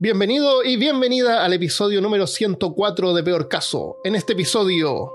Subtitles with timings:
[0.00, 3.96] Bienvenido y bienvenida al episodio número 104 de Peor Caso.
[4.04, 5.12] En este episodio,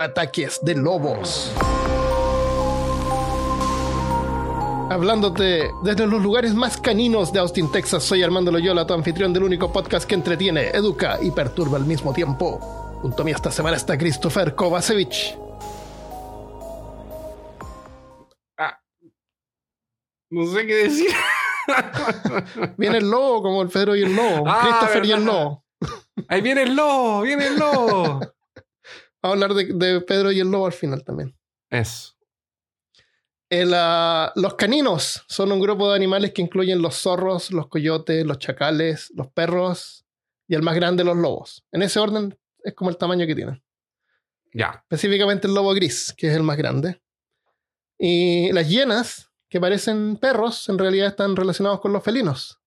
[0.00, 1.52] ataques de lobos.
[4.90, 9.44] Hablándote desde los lugares más caninos de Austin, Texas, soy Armando Loyola, tu anfitrión del
[9.44, 12.58] único podcast que entretiene, educa y perturba al mismo tiempo.
[13.02, 15.38] Junto a mí esta semana está Christopher Kovacevic.
[20.28, 21.10] No sé qué decir.
[22.76, 24.44] Viene el lobo, como el Pedro y el lobo.
[24.46, 25.64] Ah, Christopher y el lobo.
[26.28, 28.20] Ahí viene el lobo, viene el lobo.
[29.22, 31.34] Vamos a hablar de, de Pedro y el lobo al final también.
[33.50, 38.24] El, ah, los caninos son un grupo de animales que incluyen los zorros, los coyotes,
[38.24, 40.04] los chacales, los perros
[40.46, 41.64] y el más grande, los lobos.
[41.72, 43.62] En ese orden es como el tamaño que tienen.
[44.52, 44.84] Ya.
[44.88, 47.00] Específicamente el lobo gris, que es el más grande.
[47.98, 52.60] Y las hienas, que parecen perros, en realidad están relacionados con los felinos.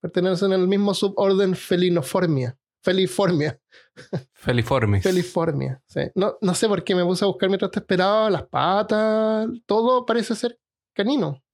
[0.00, 2.56] Pertenecen al mismo suborden felinoformia.
[2.82, 3.60] Feliformia.
[4.32, 5.02] Feliformes.
[5.02, 5.82] Feliformia.
[5.86, 6.00] sí.
[6.14, 8.30] No, no sé por qué me puse a buscar mientras te esperaba.
[8.30, 10.58] Las patas, todo parece ser
[10.94, 11.44] canino.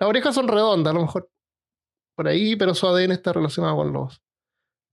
[0.00, 1.30] Las orejas son redondas, a lo mejor
[2.16, 4.22] por ahí, pero su ADN está relacionado con los,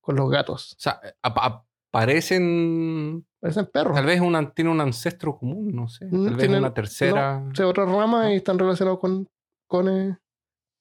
[0.01, 0.73] con los gatos.
[0.73, 1.63] O sea, ap- aparecen.
[1.93, 3.23] Parecen
[3.71, 3.93] perros.
[3.95, 6.07] Tal vez una, tiene un ancestro común, no sé.
[6.07, 7.39] Tal Mm, vez tienen- una tercera.
[7.39, 9.29] No, otra rama y están relacionados con,
[9.67, 10.17] con, eh,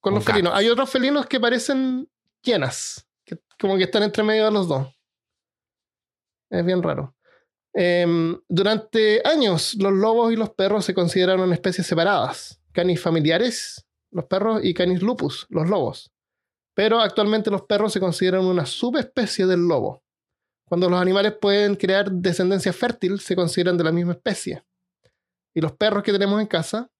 [0.00, 0.52] con Con los felinos.
[0.54, 2.08] Hay otros felinos que parecen
[2.42, 4.88] que como que están entre medio de los dos.
[6.50, 7.14] Es bien raro.
[7.74, 12.60] Em, durante años, los lobos y los perros se consideraron especies separadas.
[12.72, 16.10] Canis familiares, los perros, y Canis lupus, los lobos.
[16.74, 20.02] Pero actualmente los perros se consideran una subespecie del lobo.
[20.72, 24.64] Cuando los animales pueden crear descendencia fértil, se consideran de la misma especie.
[25.52, 26.90] Y los perros que tenemos en casa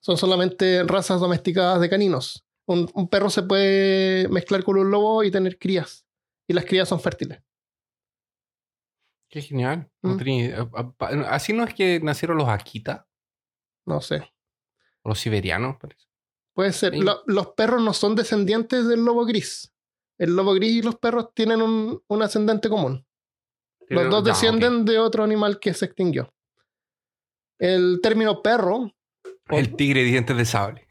[0.00, 2.46] son solamente razas domesticadas de caninos.
[2.64, 6.06] Un, un perro se puede mezclar con un lobo y tener crías.
[6.48, 7.42] Y las crías son fértiles.
[9.28, 9.90] Qué genial.
[10.00, 10.16] Mm.
[11.28, 13.06] Así no es que nacieron los Akita,
[13.84, 14.32] No sé.
[15.02, 16.06] o los siberianos, parece.
[16.54, 16.94] Puede ser.
[16.94, 17.00] Sí.
[17.02, 19.74] Lo- los perros no son descendientes del lobo gris.
[20.18, 23.04] El lobo gris y los perros tienen un, un ascendente común.
[23.88, 26.32] Los dos descienden de otro animal que se extinguió.
[27.58, 28.92] El término perro,
[29.48, 30.86] El tigre de dientes de sable.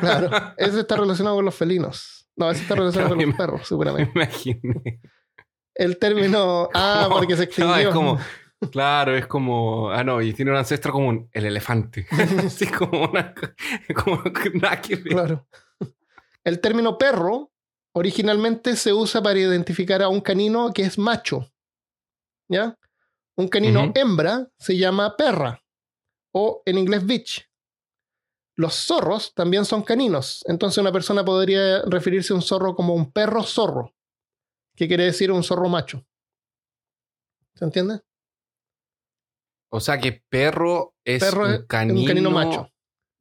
[0.00, 2.28] claro, ese está relacionado con los felinos.
[2.36, 4.12] No, ese está relacionado con los perros, Me seguramente.
[4.14, 5.00] imaginé.
[5.74, 6.68] El término.
[6.74, 7.74] Ah, porque se extinguió.
[7.74, 8.18] No, es como,
[8.70, 12.06] claro, es como, ah, no, y tiene un ancestro común, el elefante.
[12.46, 13.34] Así como una,
[13.94, 15.12] como que nada que ver.
[15.12, 15.46] Claro.
[16.44, 17.51] El término perro
[17.92, 21.52] originalmente se usa para identificar a un canino que es macho.
[22.48, 22.78] ¿Ya?
[23.36, 25.62] Un canino hembra se llama perra
[26.32, 27.48] o en inglés bitch.
[28.54, 33.10] Los zorros también son caninos, entonces una persona podría referirse a un zorro como un
[33.10, 33.94] perro zorro,
[34.76, 36.06] que quiere decir un zorro macho.
[37.54, 38.00] ¿Se entiende?
[39.70, 42.71] O sea que perro es Perro es un canino, un canino macho.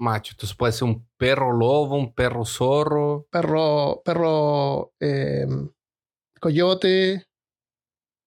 [0.02, 0.34] Macho.
[0.34, 3.28] Entonces puede ser un perro lobo, un perro zorro.
[3.32, 5.46] Perro, perro eh,
[6.40, 7.26] coyote,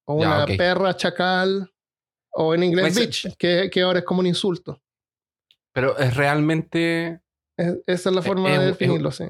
[0.06, 1.70] o Ya, una perra chacal,
[2.32, 4.80] o en inglés bitch, que, que ahora es como un insulto.
[5.72, 7.20] Pero es realmente.
[7.56, 9.24] Es- esa es la Eh, forma es de definirlo, sí.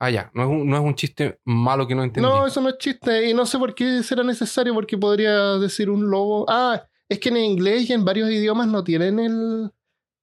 [0.00, 0.30] Ah, ya.
[0.34, 2.28] No es un, no es un chiste malo que no entendí.
[2.28, 5.88] No, eso no es chiste, y no sé por qué será necesario, porque podría decir
[5.88, 6.44] un lobo.
[6.48, 9.70] Ah, es que en inglés y en varios idiomas no tienen el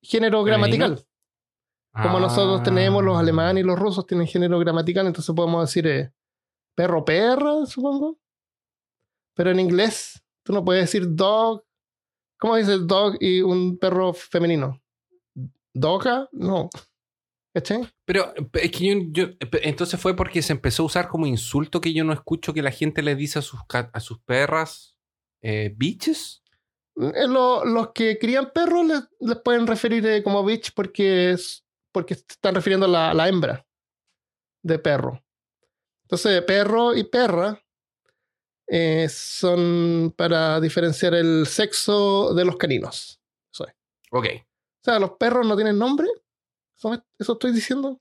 [0.02, 1.02] género gramatical.
[1.94, 2.22] Como Ah.
[2.22, 6.12] nosotros tenemos, los alemanes y los rusos tienen género gramatical, entonces podemos decir eh,
[6.76, 8.20] perro, perra, supongo.
[9.36, 11.64] Pero en inglés, tú no puedes decir dog.
[12.40, 14.82] ¿Cómo dices dog y un perro femenino?
[15.74, 16.30] ¿Doga?
[16.32, 16.70] No.
[17.54, 17.90] ¿Cachai?
[18.06, 19.34] Pero es que yo, yo-
[19.64, 22.72] entonces fue porque se empezó a usar como insulto que yo no escucho que la
[22.72, 24.96] gente le dice a sus, a sus perras
[25.42, 26.44] eh, bitches.
[26.98, 31.66] Eh, lo- los que crían perros les, les pueden referir eh, como bitch porque, es,
[31.92, 33.66] porque están refiriendo a la, la hembra
[34.64, 35.24] de perro.
[36.04, 37.62] Entonces, perro y perra
[38.68, 43.20] eh, son para diferenciar el sexo de los caninos.
[43.54, 43.74] Eso es.
[44.12, 44.26] Ok.
[44.26, 46.08] O sea, los perros no tienen nombre.
[46.78, 48.00] ¿Eso, eso estoy diciendo?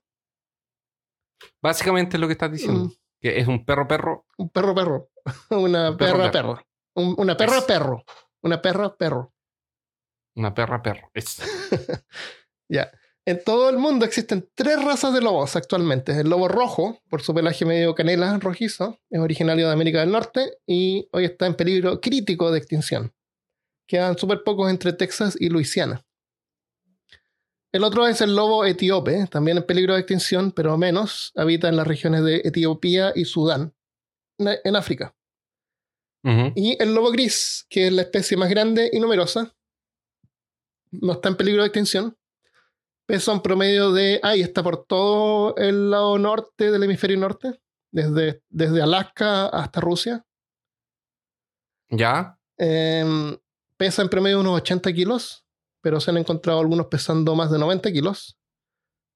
[1.61, 2.85] Básicamente es lo que estás diciendo.
[2.85, 4.25] Mm, Que es un perro perro.
[4.37, 5.09] un perro perro.
[5.49, 6.55] Una Un perra perro.
[6.55, 6.67] perro.
[6.95, 8.03] Un- una perra Es- perro.
[8.41, 9.33] Una perra perro.
[10.35, 11.09] Una perra perro.
[11.13, 11.41] Es-
[12.71, 12.91] Ya.
[13.29, 16.19] En todo el mundo existen tres razas de lobos actualmente.
[16.19, 20.57] El lobo rojo, por su pelaje medio canela rojizo, es originario de América del Norte
[20.65, 23.13] y hoy está en peligro crítico de extinción.
[23.85, 26.03] Quedan súper pocos entre Texas y Luisiana.
[27.71, 31.31] El otro es el lobo etíope, también en peligro de extinción, pero menos.
[31.35, 33.75] Habita en las regiones de Etiopía y Sudán,
[34.39, 35.15] en África.
[36.55, 39.55] Y el lobo gris, que es la especie más grande y numerosa,
[40.89, 42.15] no está en peligro de extinción.
[43.09, 44.19] Pesa un promedio de.
[44.21, 47.59] Ahí está por todo el lado norte del hemisferio norte,
[47.91, 50.23] desde, desde Alaska hasta Rusia.
[51.89, 52.37] ¿Ya?
[52.55, 53.35] Em,
[53.77, 55.43] pesa en promedio unos 80 kilos,
[55.81, 58.37] pero se han encontrado algunos pesando más de 90 kilos.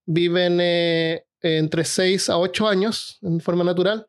[0.07, 4.07] Viven eh, entre 6 a 8 años en forma natural.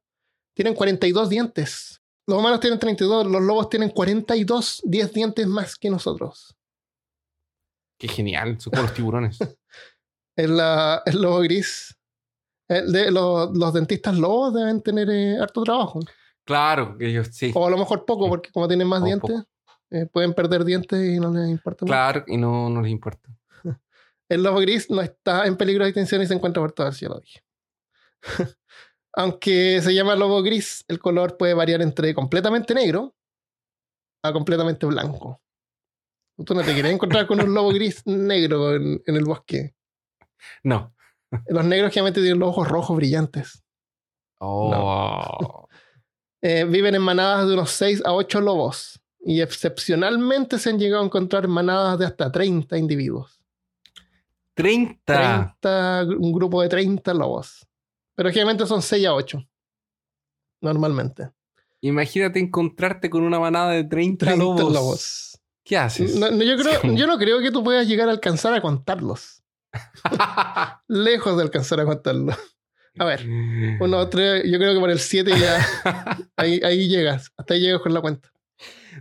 [0.54, 2.00] Tienen 42 dientes.
[2.26, 6.56] Los humanos tienen 32, los lobos tienen 42, 10 dientes más que nosotros.
[7.98, 8.60] Qué genial.
[8.60, 9.38] Son como los tiburones.
[10.36, 11.96] El, lobo gris.
[12.68, 16.00] el de- lo- los dentistas lobos deben tener eh, harto trabajo.
[16.44, 17.52] claro, ellos sí.
[17.54, 19.44] O a lo mejor poco, porque como tienen más O dientes,
[19.90, 21.92] eh, pueden perder dientes y no les importa mucho.
[21.92, 23.28] Claro, y no, no les importa.
[24.28, 26.94] El lobo gris no está en peligro de extinción y se encuentra por todo el
[26.94, 27.40] cielo, dije.
[29.16, 33.14] Aunque se llama lobo gris, el color puede variar entre completamente negro
[34.24, 35.40] a completamente blanco.
[36.44, 39.74] Tú no te quieres encontrar con un lobo gris negro en, en el bosque.
[40.62, 40.94] No.
[41.48, 43.64] Los negros generalmente tienen los ojos rojos brillantes.
[44.38, 45.68] Oh.
[46.46, 49.00] Eh, viven en manadas de unos 6 a 8 lobos.
[49.18, 53.40] Y excepcionalmente se han llegado a encontrar manadas de hasta 30 individuos.
[54.52, 55.56] 30.
[55.62, 57.66] 30, un grupo de 30 lobos.
[58.14, 59.42] Pero generalmente son 6 a 8.
[60.60, 61.30] Normalmente.
[61.80, 64.70] Imagínate encontrarte con una manada de 30, 30 lobos.
[64.70, 65.33] lobos.
[65.64, 66.16] ¿Qué haces?
[66.16, 66.94] No, no, yo, creo, Sí.
[66.96, 69.42] yo no creo que tú puedas llegar a alcanzar a contarlos.
[70.88, 72.36] Lejos de alcanzar a contarlos.
[72.98, 73.26] A ver,
[73.80, 75.66] uno, tres, yo creo que por el 7 ya.
[76.36, 77.32] ahí, ahí llegas.
[77.36, 78.30] Hasta ahí llegas con la cuenta.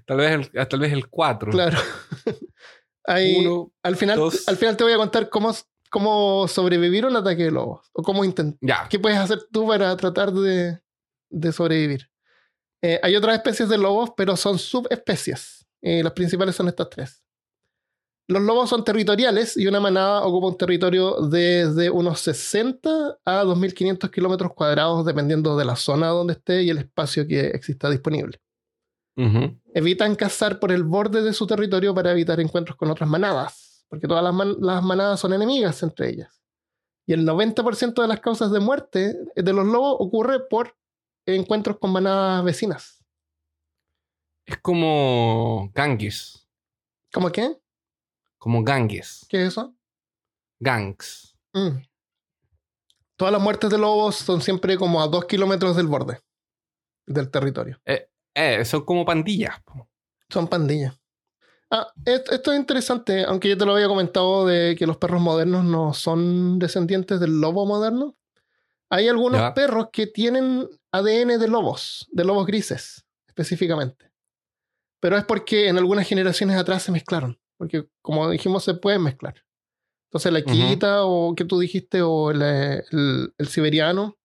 [0.06, 1.52] Tal vez el, tal vez el 4.
[1.52, 1.78] Claro.
[3.06, 3.70] Ahí, Uno.
[3.84, 4.48] al, final, dos.
[4.48, 5.54] al final te voy a contar cómo,
[5.90, 7.90] cómo sobrevivir a un ataque de lobos.
[7.92, 8.88] O cómo intentar.
[8.88, 10.80] ¿Qué puedes hacer tú para tratar de,
[11.30, 12.10] de sobrevivir?
[12.82, 15.63] Eh, hay otras especies de lobos, pero son subespecies.
[15.84, 17.24] Eh, las principales son estas tres.
[18.30, 24.10] Los lobos son territoriales y una manada ocupa un territorio desde unos 60 a 2.500
[24.10, 28.42] kilómetros cuadrados, dependiendo de la zona donde esté y el espacio que exista disponible.
[29.74, 34.08] Evitan cazar por el borde de su territorio para evitar encuentros con otras manadas, porque
[34.08, 36.42] todas las, man- las manadas son enemigas entre ellas.
[37.06, 40.78] Y el 90% de las causas de muerte de los lobos ocurre por
[41.26, 43.03] encuentros con manadas vecinas.
[44.46, 46.48] Es como gangues.
[47.12, 47.58] ¿Cómo qué?
[48.38, 49.26] Como gangues.
[49.30, 49.76] ¿Qué es eso?
[50.60, 51.36] Gangs.
[51.54, 51.78] Mm.
[53.16, 56.20] Todas las muertes de lobos son siempre como a dos kilómetros del borde
[57.06, 57.80] del territorio.
[57.86, 59.56] Eh, son como pandillas.
[60.30, 61.00] Son pandillas.
[61.70, 65.64] Ah, esto es interesante, aunque yo te lo había comentado de que los perros modernos
[65.64, 68.16] no son descendientes del lobo moderno.
[68.90, 74.13] Hay algunos perros que tienen ADN de lobos, de lobos grises, específicamente.
[75.04, 77.38] Pero es porque en algunas generaciones atrás se mezclaron.
[77.58, 79.36] Porque, como dijimos, se pueden mezclar.
[80.10, 80.40] Entonces, la
[80.70, 84.18] quita o que tú dijiste, o el, el- el siberiano,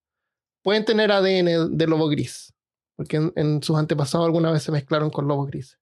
[0.63, 2.53] pueden tener ADN de lobo gris.
[2.95, 5.77] Porque en, en sus antepasados alguna vez se mezclaron con lobos grises.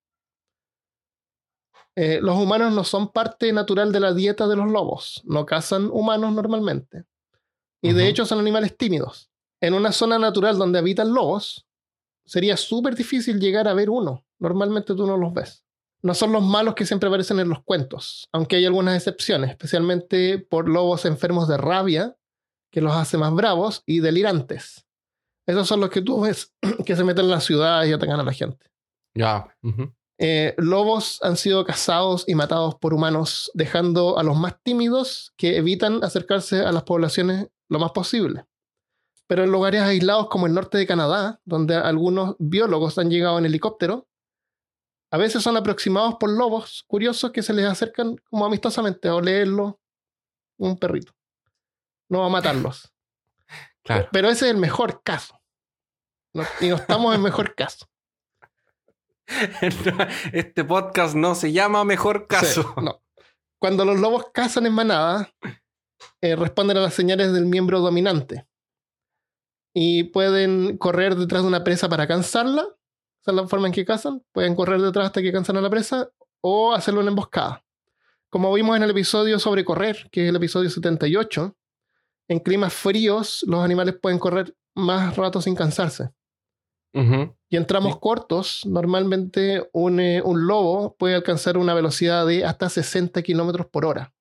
[1.95, 5.21] Eh, los humanos no son parte natural de la dieta de los lobos.
[5.25, 7.03] No cazan humanos normalmente.
[7.83, 9.29] Y de hecho son animales tímidos.
[9.61, 11.67] En una zona natural donde habitan lobos,
[12.25, 14.23] sería súper difícil llegar a ver uno.
[14.39, 15.63] Normalmente tú no los ves.
[16.03, 20.37] No son los malos que siempre aparecen en los cuentos, aunque hay algunas excepciones, especialmente
[20.37, 22.15] por lobos enfermos de rabia,
[22.71, 24.85] que los hace más bravos y delirantes.
[25.47, 26.53] Esos son los que tú ves
[26.85, 28.67] que se meten en las ciudades y atacan a la gente.
[29.15, 29.47] Ya.
[30.19, 35.57] Eh, lobos han sido cazados y matados por humanos, dejando a los más tímidos que
[35.57, 38.45] evitan acercarse a las poblaciones lo más posible.
[39.27, 43.45] Pero en lugares aislados como el norte de Canadá, donde algunos biólogos han llegado en
[43.45, 44.07] helicóptero,
[45.17, 49.79] a veces son aproximados por lobos curiosos que se les acercan como amistosamente a olerlo
[50.59, 51.11] un perrito.
[52.09, 52.93] No a matarlos.
[53.83, 54.09] Claro.
[54.11, 55.39] Pero ese es el mejor caso.
[56.33, 57.87] No- y no estamos en mejor caso.
[60.33, 62.63] este podcast no se llama Mejor Caso.
[62.63, 63.01] Sí, no.
[63.59, 65.33] Cuando los lobos cazan en manada,
[66.19, 68.45] eh, responden a las señales del miembro dominante.
[69.73, 72.67] Y pueden correr detrás de una presa para cansarla.
[73.27, 74.23] Esa es la forma en que cazan.
[74.31, 77.61] Pueden correr detrás hasta que cansan a la presa o hacerlo en emboscada.
[78.29, 81.53] Como vimos en el episodio sobre correr, que es el episodio 78,
[82.29, 86.09] en climas fríos los animales pueden correr más rato sin cansarse.
[86.93, 87.99] Y en tramos Sí.
[88.01, 93.83] cortos, normalmente un, eh, un lobo puede alcanzar una velocidad de hasta 60 kilómetros por
[93.85, 94.13] hora.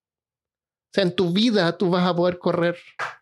[0.93, 2.77] sea, en tu vida tú vas a poder correr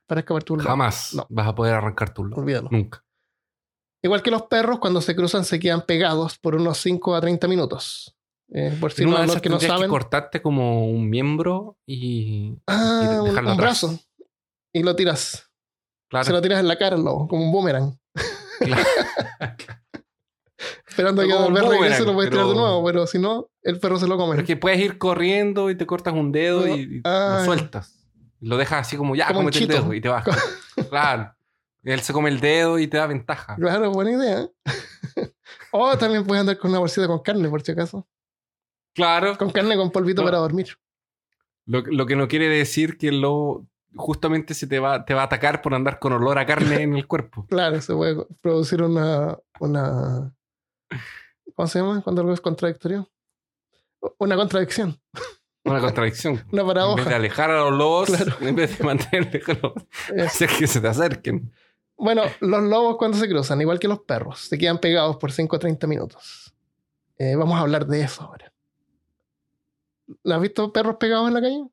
[0.06, 0.66] para escapar tu lobo.
[0.68, 1.26] Jamás No.
[1.28, 2.40] vas a poder arrancar tu lobo.
[2.40, 2.68] Olvídalo.
[2.70, 3.03] Nunca.
[4.04, 7.48] Igual que los perros, cuando se cruzan se quedan pegados por unos 5 a 30
[7.48, 8.14] minutos.
[8.52, 9.82] Eh, por si En no, una de los esas que no saben.
[9.84, 13.56] que cortarte como un miembro y, ah, y dejarlo un atrás.
[13.56, 13.98] brazo.
[14.72, 15.50] Y lo tiras.
[16.10, 17.98] Claro, Se lo tiras en la cara al lobo, como un boomerang.
[18.60, 18.82] claro.
[20.86, 23.48] Esperando a que un perro regrese lo puedes tirar de pero- nuevo, pero si no,
[23.62, 24.32] el perro se lo come.
[24.32, 27.44] Pero es que puedes ir corriendo y te cortas un dedo y, y Ah, lo
[27.46, 28.06] sueltas.
[28.40, 30.24] Lo dejas así como ya, Como el dedo y te vas.
[30.90, 31.34] claro.
[31.84, 33.56] Él se come el dedo y te da ventaja.
[33.56, 34.48] Claro, buena idea.
[35.72, 38.06] o también puedes andar con una bolsita con carne, por si acaso.
[38.94, 39.36] Claro.
[39.36, 40.26] Con carne con polvito No.
[40.26, 40.76] para dormir.
[41.66, 45.22] Lo, lo que no quiere decir que el lobo justamente se te va, te va
[45.22, 47.46] a atacar por andar con olor a carne en el cuerpo.
[47.50, 50.34] Claro, se puede producir una, una.
[51.54, 52.00] ¿Cómo se llama?
[52.02, 53.08] Cuando algo es contradictorio.
[54.18, 55.00] Una contradicción.
[55.64, 56.34] Una contradicción.
[56.34, 57.16] Una En vez de paradoja.
[57.16, 58.36] alejar a los lobos, Claro.
[58.40, 59.56] en vez de mantener lejos,
[60.14, 61.50] Es- hacer que se te acerquen.
[62.04, 65.56] Bueno, los lobos cuando se cruzan, igual que los perros, se quedan pegados por 5
[65.56, 66.52] a 30 minutos.
[67.16, 68.52] Eh, vamos a hablar de eso ahora.
[70.22, 71.64] ¿Has visto perros pegados en la calle?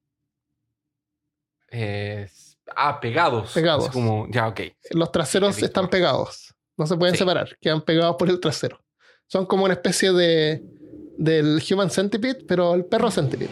[1.69, 2.29] Eh,
[2.77, 3.51] ah, pegados.
[3.51, 3.89] Pegados.
[3.89, 4.61] Como, ya, ok.
[4.91, 6.55] Los traseros Sí, están pegados.
[6.77, 7.19] No se pueden Sí.
[7.19, 7.57] separar.
[7.59, 8.79] Quedan pegados por el trasero.
[9.27, 10.63] Son como una especie de
[11.17, 13.49] del human centipede, pero el perro centipede.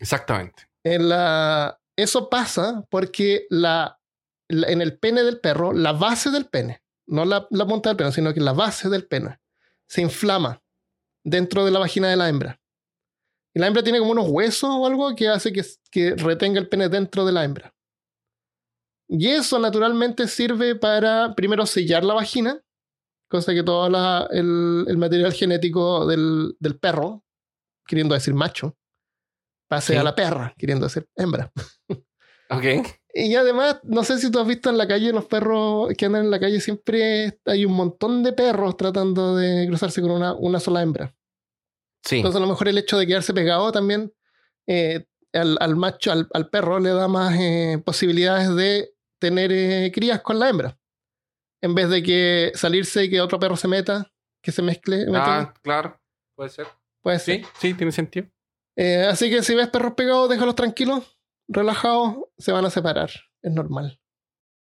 [0.00, 0.62] Exactamente.
[0.82, 3.99] En la, eso pasa porque la-
[4.50, 8.12] en el pene del perro, la base del pene, no la, la punta del pene,
[8.12, 9.38] sino que la base del pene,
[9.88, 10.62] se inflama
[11.24, 12.60] dentro de la vagina de la hembra.
[13.54, 16.68] Y la hembra tiene como unos huesos o algo que hace que, que retenga el
[16.68, 17.74] pene dentro de la hembra.
[19.08, 22.60] Y eso naturalmente sirve para primero sellar la vagina,
[23.28, 27.24] cosa que todo la- el, el material genético del, del perro,
[27.86, 28.76] queriendo decir macho,
[29.68, 29.98] pase Sí.
[29.98, 31.50] a la perra, queriendo decir hembra.
[32.52, 32.64] Ok.
[33.12, 36.24] Y además, no sé si tú has visto en la calle los perros que andan
[36.24, 40.60] en la calle, siempre hay un montón de perros tratando de cruzarse con una, una
[40.60, 41.14] sola hembra.
[42.04, 42.16] Sí.
[42.16, 44.12] Entonces, a lo mejor el hecho de quedarse pegado también
[44.66, 49.90] eh, al, al macho, al, al perro, le da más eh, posibilidades de tener eh,
[49.92, 50.78] crías con la hembra.
[51.62, 54.10] En vez de que salirse y que otro perro se meta,
[54.42, 55.04] que se mezcle.
[55.14, 56.00] ah, claro.
[56.34, 56.66] Puede ser.
[57.02, 57.42] Puede ser.
[57.42, 58.28] Sí, sí, tiene sentido.
[59.10, 61.19] Así que si ves perros pegados, déjalos tranquilos,
[61.50, 63.10] relajados, se van a separar.
[63.42, 64.00] Es normal.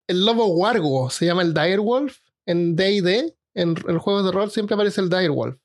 [0.08, 3.36] El lobo wargo se llama el direwolf en D&D.
[3.54, 5.56] En el juego de rol siempre aparece el direwolf,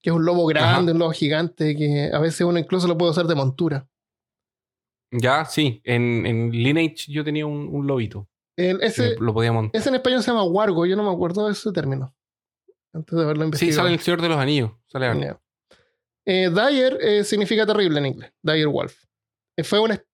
[0.00, 0.92] que es un lobo grande, Ajá.
[0.92, 3.88] un lobo gigante, que a veces uno incluso lo puede usar de montura.
[5.10, 5.80] Ya, sí.
[5.84, 8.28] En, en Lineage yo tenía un, un lobito.
[8.56, 9.78] El- ese, Me- lo podía montar.
[9.78, 12.14] ese en español se llama wargo, yo no me acuerdo de ese término.
[12.92, 13.76] Antes de haberlo Sí, investigado.
[13.82, 14.70] sale el Señor de los Anillos.
[14.86, 15.22] Sale algo.
[15.22, 15.40] Ya.
[16.26, 18.32] Eh, dire eh, significa terrible en inglés.
[18.42, 19.04] Dire wolf.
[19.56, 20.04] Eh, fue espe-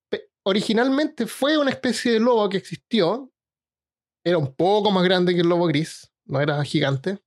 [0.45, 3.33] originalmente fue una especie de lobo que existió.
[4.25, 6.11] Era un poco más grande que el lobo gris.
[6.27, 7.19] No era gigante.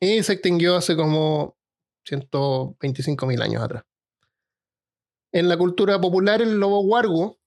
[0.00, 1.56] Y se extinguió hace como
[2.04, 3.84] 125 mil años atrás.
[5.32, 7.38] En la cultura popular, el lobo wargo,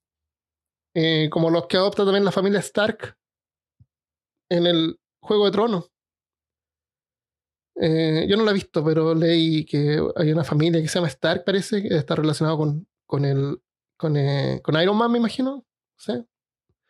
[0.94, 3.18] eh, como los que adopta también la familia Stark
[4.50, 5.92] en el Juego de Tronos,
[7.80, 11.10] eh, yo no la he visto, pero leí que hay una familia que se llama
[11.10, 13.62] Stark, parece, que está relacionado con, con el
[13.98, 15.66] con, eh, con Iron Man, me imagino.
[15.98, 16.14] Sí.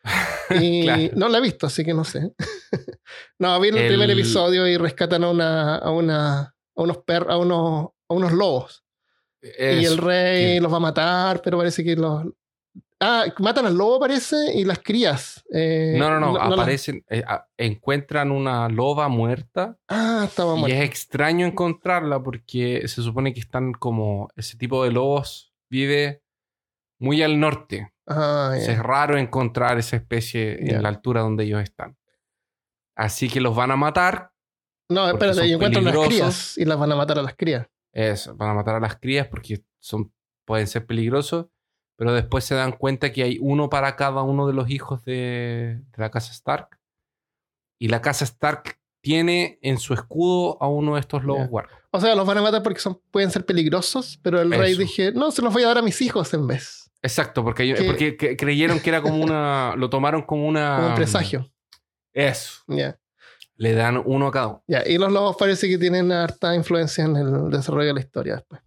[0.49, 1.09] Y Claro.
[1.15, 2.31] no la he visto, así que no sé.
[3.39, 6.41] no, vi el, El- primer episodio y rescatan a una, a una,
[6.75, 8.83] a unos per, a unos, a unos lobos.
[9.41, 10.59] y el rey sí.
[10.61, 12.23] los va a matar, pero parece que los.
[12.99, 15.43] Ah, matan al lobo, parece, y las crías.
[15.53, 16.35] eh, No, no, no.
[16.41, 17.23] aparecen, eh,
[17.57, 20.77] encuentran una loba muerta Ah, estaba y muerta.
[20.79, 26.23] es extraño encontrarla porque se supone que están como ese tipo de lobos vive
[26.99, 27.93] muy al norte.
[28.07, 28.53] Ah.
[28.55, 31.97] Es raro encontrar esa especie en la altura donde ellos están.
[32.95, 34.31] Así que los van a matar.
[34.89, 37.67] No, espérate, y encuentran las crías y las van a matar a las crías.
[37.91, 40.13] Eso, van a matar a las crías porque son,
[40.45, 41.47] pueden ser peligrosos.
[41.97, 45.81] Pero después se dan cuenta que hay uno para cada uno de los hijos de,
[45.81, 46.79] de la casa Stark.
[47.79, 51.77] Y la casa Stark tiene en su escudo a uno de estos lobos guardas.
[51.91, 55.11] O sea, los van a matar porque son, pueden ser peligrosos, pero el rey dije,
[55.13, 56.86] no, se los voy a dar a mis hijos en vez.
[57.01, 59.75] Exacto, porque, Que- porque cre- creyeron que era como una.
[59.77, 60.75] Lo tomaron como una.
[60.77, 61.51] Como un presagio.
[62.13, 62.61] Eso.
[62.67, 62.99] Ya.
[63.55, 64.63] Le dan uno a cada uno.
[64.67, 68.35] Ya, y los lobos parece que tienen harta influencia en el desarrollo de la historia
[68.35, 68.61] después.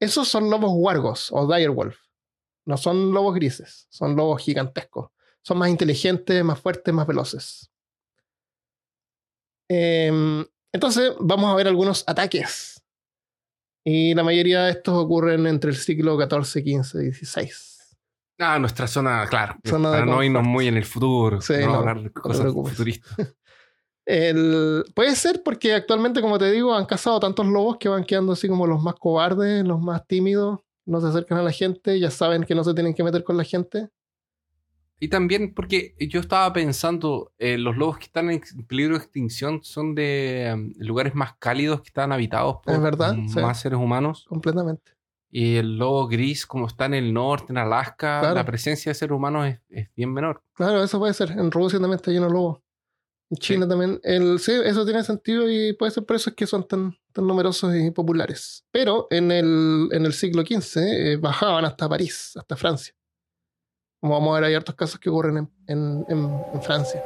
[0.00, 1.96] Esos son lobos wargos o direwolf.
[2.66, 5.10] No son lobos grises, son lobos gigantescos.
[5.42, 7.70] Son más inteligentes, más fuertes, más veloces.
[9.68, 12.82] Em, entonces, vamos a ver algunos ataques.
[13.84, 17.50] Y la mayoría de estos ocurren entre el siglo XIV, XV, XVI.
[18.38, 19.56] Ah, nuestra zona, claro.
[19.64, 21.40] Zona para no irnos muy en el futuro.
[21.40, 23.16] Sí, no, no, hablar de cosas futuristas.
[24.04, 28.32] El, puede ser porque actualmente, como te digo, han cazado tantos lobos que van quedando
[28.32, 32.10] así como los más cobardes, los más tímidos, no se acercan a la gente, ya
[32.10, 33.88] saben que no se tienen que meter con la gente.
[34.98, 39.60] Y también porque yo estaba pensando, eh, los lobos que están en peligro de extinción
[39.62, 43.40] son de um, lugares más cálidos que están habitados por Es verdad, sí.
[43.40, 44.24] más seres humanos.
[44.28, 44.92] Completamente.
[45.34, 48.34] Y el lobo gris, como está en el norte, en Alaska, Claro.
[48.34, 50.42] la presencia de seres humanos es, es bien menor.
[50.52, 51.30] Claro, eso puede ser.
[51.30, 52.58] En Rusia también está lleno de lobos.
[53.30, 53.98] En China también.
[54.02, 57.26] El, sí, eso tiene sentido y puede ser por eso es que son tan, tan
[57.26, 58.66] numerosos y populares.
[58.70, 62.94] Pero en el, en el siglo XV eh, bajaban hasta París, hasta Francia.
[64.02, 67.02] Como vamos a ver, hay hartos casos que ocurren en, en- en- en Francia.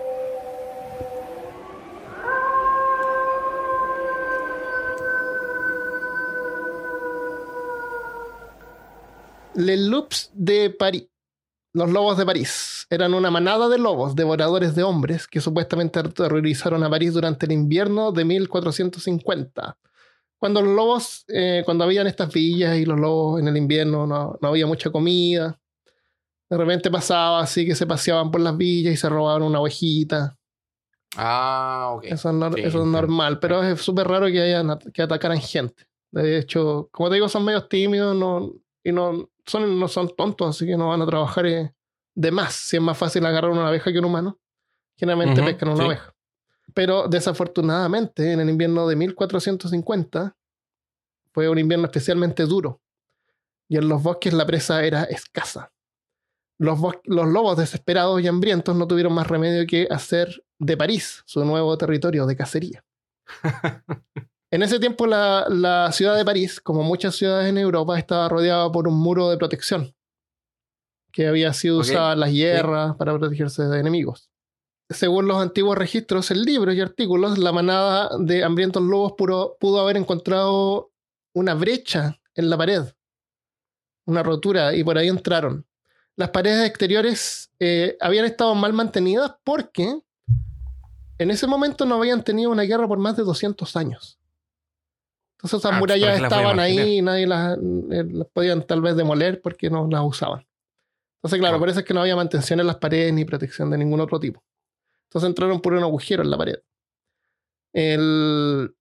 [9.56, 11.08] Les Loups de París.
[11.72, 16.82] Los lobos de París eran una manada de lobos devoradores de hombres que supuestamente aterrorizaron
[16.82, 19.76] a París durante el invierno de 1450.
[20.38, 24.38] Cuando los lobos, eh, cuando habían estas villas y los lobos en el invierno no,
[24.40, 25.58] no había mucha comida.
[26.48, 30.38] De repente pasaba así que se paseaban por las villas y se robaban una ovejita.
[31.16, 32.04] Ah, ok.
[32.04, 35.86] Eso es, Sí, eso es normal, pero es súper raro que, hayan, que atacaran gente.
[36.10, 40.56] De hecho, como te digo, son medio tímidos no, y no son, no son tontos,
[40.56, 41.74] así que no van a trabajar eh,
[42.14, 42.54] de más.
[42.54, 44.38] Si es más fácil agarrar una abeja que un humano,
[44.96, 45.84] generalmente Ujú, pescan una sí.
[45.84, 46.14] abeja.
[46.74, 50.36] Pero desafortunadamente, en el invierno de 1450,
[51.32, 52.80] fue un invierno especialmente duro.
[53.68, 55.72] Y en los bosques la presa era escasa.
[56.58, 61.44] Los, los lobos desesperados y hambrientos no tuvieron más remedio que hacer de París su
[61.44, 62.84] nuevo territorio de cacería.
[64.56, 68.70] en ese tiempo la, la ciudad de París, como muchas ciudades en Europa, estaba rodeada
[68.72, 69.94] por un muro de protección
[71.12, 74.30] que había sido Ok, usada en las guerras para protegerse de enemigos.
[74.88, 79.80] Según los antiguos registros en libros y artículos, la manada de hambrientos lobos puro- pudo
[79.80, 80.90] haber encontrado
[81.34, 82.82] una brecha en la pared,
[84.06, 85.66] una rotura, y por ahí entraron.
[86.16, 90.00] Las paredes exteriores eh, habían estado mal mantenidas porque
[91.18, 94.18] en ese momento no habían tenido una guerra por más de 200 años.
[95.36, 98.04] Entonces esas Ah, murallas ¿para qué las voy a estaban ahí y nadie las, eh,
[98.10, 100.46] las podían tal vez demoler porque no las usaban.
[101.18, 101.58] Entonces, claro, Claro.
[101.58, 104.18] por eso es que no había mantención en las paredes ni protección de ningún otro
[104.20, 104.42] tipo.
[105.08, 106.56] Entonces entraron por un agujero en la pared.
[107.72, 108.74] El-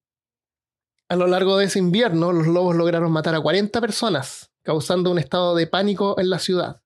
[1.08, 5.20] A lo largo de ese invierno, los lobos lograron matar a 40 personas, causando un
[5.20, 6.82] estado de pánico en la ciudad.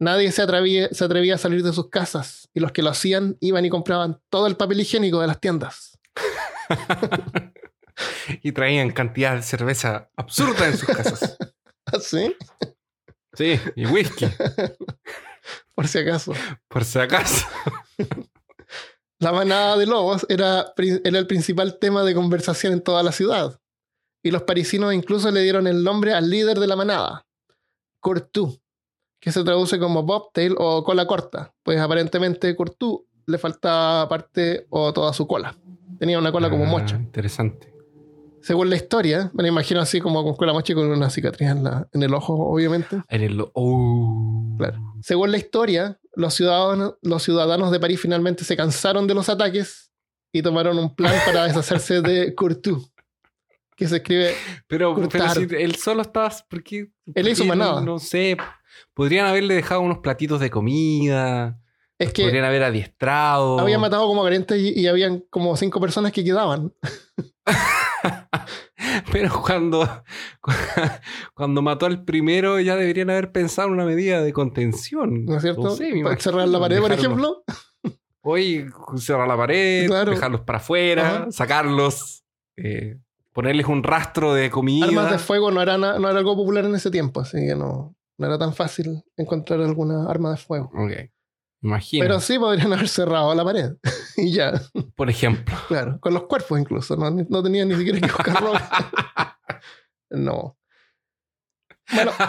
[0.00, 3.36] Nadie se atrevía, se atrevía a salir de sus casas y los que lo hacían
[3.40, 5.98] iban y compraban todo el papel higiénico de las tiendas.
[8.42, 11.36] y traían cantidad de cerveza absurda en sus casas.
[11.86, 12.34] ¿Así?
[13.34, 14.26] Sí, y whisky,
[15.74, 16.32] Por si acaso.
[16.68, 17.46] por si acaso.
[19.18, 23.58] La manada de lobos era, era el principal tema de conversación en toda la ciudad.
[24.22, 27.26] Y los parisinos incluso le dieron el nombre al líder de la manada,
[28.00, 28.60] Courtou,
[29.20, 34.92] que se traduce como bobtail o cola corta, pues aparentemente Courtou le faltaba parte o
[34.92, 35.56] toda su cola.
[35.98, 36.96] Tenía una cola como Ah, mocha.
[36.96, 37.69] Interesante.
[38.42, 41.48] Según la historia, me la imagino así como con cola mocha y con una cicatriz
[41.50, 43.02] en, la- en el ojo, obviamente.
[43.08, 43.44] En el.
[43.54, 44.54] Oh.
[44.58, 44.94] Claro.
[45.02, 49.90] Según la historia, los ciudadanos, los ciudadanos de París finalmente se cansaron de los ataques
[50.32, 52.82] y tomaron un plan para deshacerse de Courtou,
[53.76, 54.34] que se escribe
[54.68, 56.30] Pero, pero si él solo estaba.
[56.48, 56.90] ¿Por qué?
[57.14, 57.80] Él hizo por qué manada.
[57.80, 58.36] No, no sé.
[58.94, 61.58] Podrían haberle dejado unos platitos de comida.
[61.98, 63.58] es que Podrían haber adiestrado.
[63.58, 66.72] había matado como 40 y, y habían como 5 personas que quedaban.
[69.12, 69.86] Pero cuando,
[71.34, 75.24] cuando mató al primero, ya deberían haber pensado en una medida de contención.
[75.24, 75.70] ¿No es cierto?
[75.70, 77.44] sé, me Para cerrar la pared, por ejemplo.
[78.22, 80.10] Oye, cerrar la pared, Claro.
[80.12, 81.32] dejarlos para afuera, Ajá.
[81.32, 82.24] sacarlos,
[82.56, 82.98] eh,
[83.32, 84.86] ponerles un rastro de comida.
[84.86, 87.96] Armas de fuego no era, no era algo popular en ese tiempo, así que no,
[88.18, 90.70] no era tan fácil encontrar alguna arma de fuego.
[90.74, 91.10] Ok.
[91.62, 92.04] Imagino.
[92.04, 93.72] Pero sí podrían haber cerrado la pared.
[94.16, 94.60] y ya,
[95.00, 95.56] Por ejemplo.
[95.68, 95.98] claro.
[95.98, 96.94] Con los cuerpos incluso.
[96.94, 98.42] No, no tenían ni siquiera que buscar
[100.10, 100.58] no.
[101.90, 102.12] Bueno,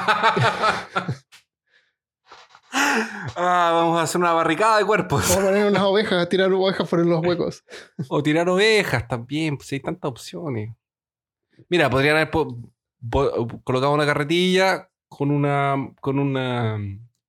[2.73, 5.27] Ah, vamos a hacer una barricada de cuerpos.
[5.27, 7.65] vamos a poner unas ovejas, tirar ovejas por los huecos.
[8.07, 10.73] O tirar ovejas también, pues hay tantas opciones.
[11.67, 12.57] Mira, podrían haber po-
[13.09, 16.77] po- colocado una carretilla con una, con una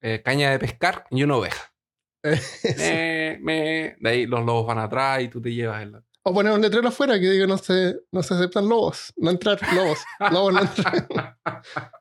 [0.01, 1.72] eh, caña de pescar y una oveja.
[3.41, 5.97] Me- de ahí los lobos van atrás y tú te llevas el...
[6.25, 9.13] O poner un letrero afuera que diga no se, no se aceptan lobos.
[9.17, 9.99] No entrar, lobos.
[10.31, 11.37] Lobos no entrar.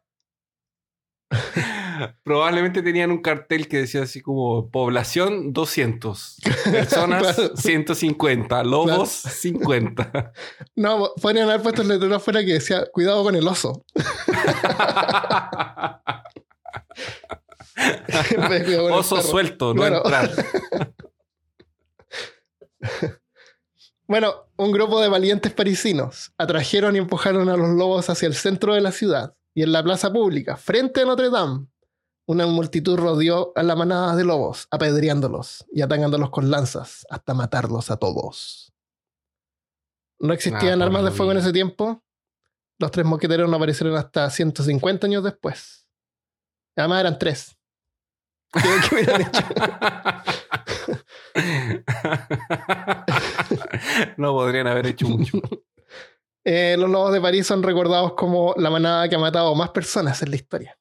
[2.23, 6.37] Probablemente tenían un cartel que decía así como población 200,
[6.71, 7.55] personas Claro.
[7.57, 10.33] 150, lobos 50.
[10.75, 13.85] No, podrían haber puesto el letrero afuera que decía cuidado con el oso.
[18.91, 19.97] Oso suelto, no Claro.
[20.05, 20.31] entrar.
[24.07, 28.73] Bueno, un grupo de valientes parisinos atrajeron y empujaron a los lobos hacia el centro
[28.73, 31.67] de la ciudad y en la plaza pública, frente a Notre Dame,
[32.27, 37.89] una multitud rodeó a la manada de lobos, apedreándolos y atacándolos con lanzas hasta matarlos
[37.89, 38.73] a todos.
[40.19, 42.03] No existían Ah, armas de fuego en ese tiempo.
[42.79, 45.87] Los tres mosqueteros no aparecieron hasta 150 años después.
[46.75, 47.57] Además eran tres.
[48.53, 49.43] ¿Qué, qué hubieran hecho?
[54.17, 55.39] no podrían haber hecho mucho.
[56.43, 60.21] Eh, los lobos de París son recordados como la manada que ha matado más personas
[60.23, 60.77] en la historia.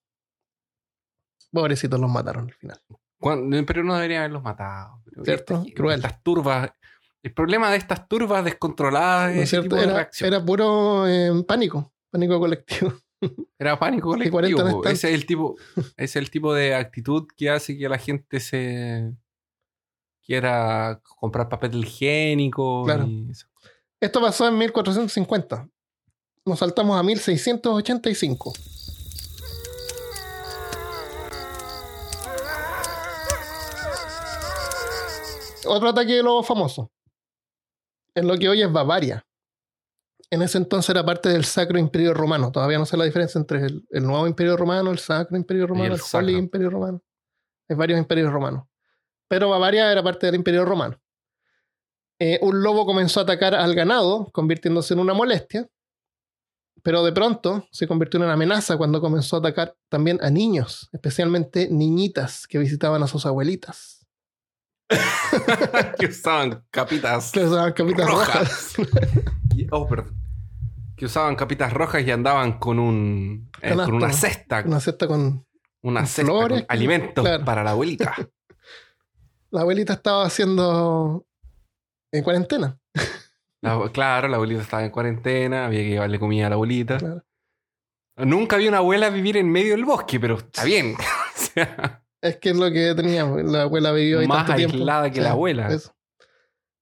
[1.53, 2.81] Pobrecitos los mataron al final.
[3.19, 5.03] Cuando- pero no deberían haberlos matado.
[5.05, 5.55] Pero ¿Cierto?
[5.63, 5.97] estas- Cruel.
[6.01, 6.71] Estas turbas.
[7.23, 9.65] El problema de estas turbas descontroladas ¿No es es cierto?
[9.65, 10.33] tipo de Era, reacción.
[10.33, 12.95] era puro eh, pánico, pánico colectivo.
[13.59, 14.39] Era pánico colectivo.
[14.39, 14.77] 40 no po.
[14.79, 14.93] están.
[14.93, 18.41] ese es el tipo, ese es el tipo de actitud que hace que la gente
[18.41, 19.15] se
[20.25, 22.85] quiera comprar papel higiénico.
[22.85, 23.07] Claro.
[23.07, 23.47] y eso.
[24.01, 25.69] Esto pasó en 1450.
[26.47, 28.53] Nos saltamos a 1685.
[35.67, 36.91] Otro ataque de lobo famoso.
[38.15, 39.25] En lo que hoy es Bavaria.
[40.33, 42.53] En ese entonces era parte del Sacro Imperio Romano.
[42.53, 45.95] Todavía no sé la diferencia entre el, el nuevo Imperio Romano, el Sacro Imperio Romano,
[45.95, 46.01] el.
[46.13, 47.03] Holy Imperio Romano.
[47.71, 48.65] Hay varios imperios romanos.
[49.29, 51.01] Pero Bavaria era parte del Imperio Romano.
[52.19, 55.69] Eh, un lobo comenzó a atacar al ganado, convirtiéndose en una molestia.
[56.83, 60.89] Pero de pronto se convirtió en una amenaza cuando comenzó a atacar también a niños,
[60.93, 64.05] especialmente niñitas que visitaban a sus abuelitas.
[65.99, 68.75] que usaban capitas Que usaban capitas rojas.
[69.71, 70.20] oh, perdón.
[71.01, 73.85] Que usaban capitas rojas y andaban con un eh, Canasto.
[73.87, 75.47] con una cesta, Una cesta con.
[75.83, 77.45] una con cesta flores, con alimentos claro.
[77.45, 78.15] para la abuelita.
[79.53, 81.27] La abuelita estaba haciendo.
[82.13, 82.79] en cuarentena.
[83.63, 86.99] La- claro, la abuelita estaba en cuarentena, había que llevarle comida a la abuelita.
[86.99, 87.25] Claro.
[88.19, 90.95] Nunca vi una abuela vivir en medio del bosque, pero está bien.
[91.37, 93.43] o sea, Es que es lo que teníamos.
[93.45, 94.77] La abuela vivió ahí Más tanto tiempo.
[94.77, 95.69] aislada que la abuela.
[95.69, 95.93] eso.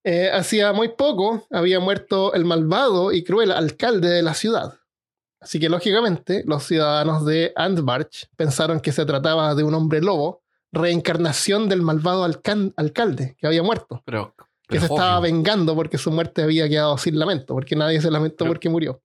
[0.05, 4.75] Eh, hacía muy poco había muerto el malvado y cruel alcalde de la ciudad.
[5.41, 10.43] Así que lógicamente los ciudadanos de Antbarch pensaron que se trataba de un hombre lobo,
[10.73, 14.35] reencarnación del malvado alcalde que había muerto, pero,
[14.69, 18.11] que se es estaba vengando porque su muerte había quedado sin lamento, porque nadie se
[18.11, 19.03] lamentó Pero- porque murió.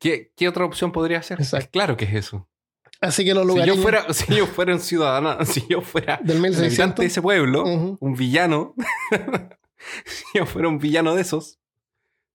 [0.00, 1.40] ¿Qué, qué otra opción podría ser?
[1.40, 1.70] Exacto.
[1.72, 2.46] Claro que es eso.
[3.00, 6.38] Así que los Si yo, fuera, si yo fuera un ciudadano, si yo fuera del
[6.38, 7.96] un habitante 1600 de ese pueblo, Ujú.
[8.00, 8.74] un villano,
[10.04, 11.58] si yo fuera un villano de esos,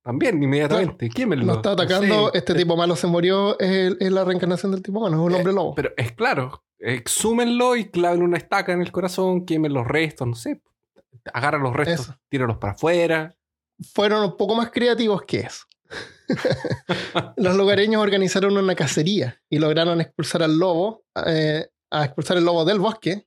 [0.01, 1.45] también inmediatamente, quémelo.
[1.45, 2.37] nos está No atacando, sé.
[2.39, 5.53] este tipo malo se murió, es la reencarnación del tipo malo, es un Eh, hombre
[5.53, 5.75] lobo.
[5.75, 10.35] Pero es claro, exúmenlo y claven una estaca en el corazón, quemen los restos, no
[10.35, 10.61] sé.
[11.33, 12.15] Agarra los restos, Eso.
[12.27, 13.35] tíralos para afuera.
[13.93, 15.65] fueron un poco más creativos que eso.
[17.37, 22.65] Los lugareños organizaron una cacería y lograron expulsar al lobo, eh, a expulsar el lobo
[22.65, 23.25] del bosque,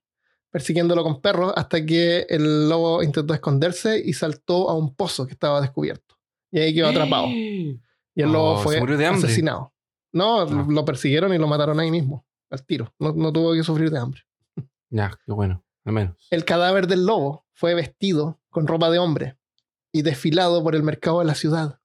[0.57, 5.35] persiguiéndolo con perros hasta que el lobo intentó esconderse y saltó a un pozo que
[5.35, 6.16] estaba descubierto.
[6.51, 7.27] Y ahí quedó atrapado.
[7.29, 7.79] Y
[8.14, 9.75] el lobo Oh, fue asesinado.
[10.14, 10.64] No, No.
[10.73, 12.90] lo persiguieron y lo mataron ahí mismo, al tiro.
[12.99, 14.23] No, no tuvo que sufrir de hambre.
[14.88, 16.16] Ya, qué bueno, al menos.
[16.31, 19.37] El cadáver del lobo fue vestido con ropa de hombre
[19.92, 21.81] y desfilado por el mercado de la ciudad.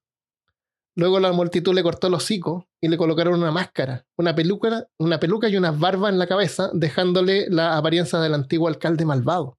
[0.94, 5.18] Luego la multitud le cortó el hocico y le colocaron una máscara, una peluca, una
[5.18, 9.58] peluca y unas barbas en la cabeza, dejándole la apariencia del antiguo alcalde malvado.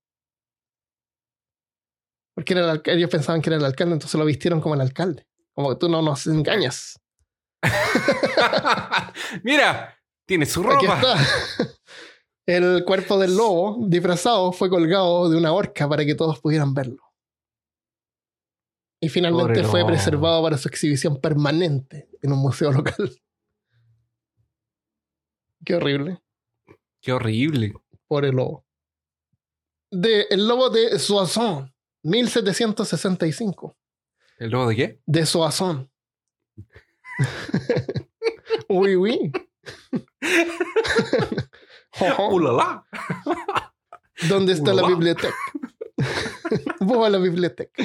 [2.36, 4.82] Porque era el alca- ellos pensaban que era el alcalde, entonces lo vistieron como el
[4.82, 5.26] alcalde.
[5.54, 7.00] Como que tú no nos engañas.
[9.44, 10.96] Mira, tiene su Aquí ropa.
[11.16, 11.74] está.
[12.46, 17.02] El cuerpo del lobo disfrazado fue colgado de una horca para que todos pudieran verlo.
[19.04, 19.92] Y finalmente Pobre fue lobo.
[19.92, 23.12] preservado para su exhibición permanente en un museo local.
[25.66, 26.22] Qué horrible.
[27.02, 27.74] Qué horrible.
[28.08, 28.66] Pobre lobo.
[29.92, 31.70] De El lobo de Soissons,
[32.04, 33.76] 1765.
[34.38, 35.02] ¿El lobo de qué?
[35.06, 35.90] De Soissons.
[38.70, 39.34] uy, uy.
[44.30, 45.36] ¿Dónde está la biblioteca?
[46.00, 47.84] A la biblioteca.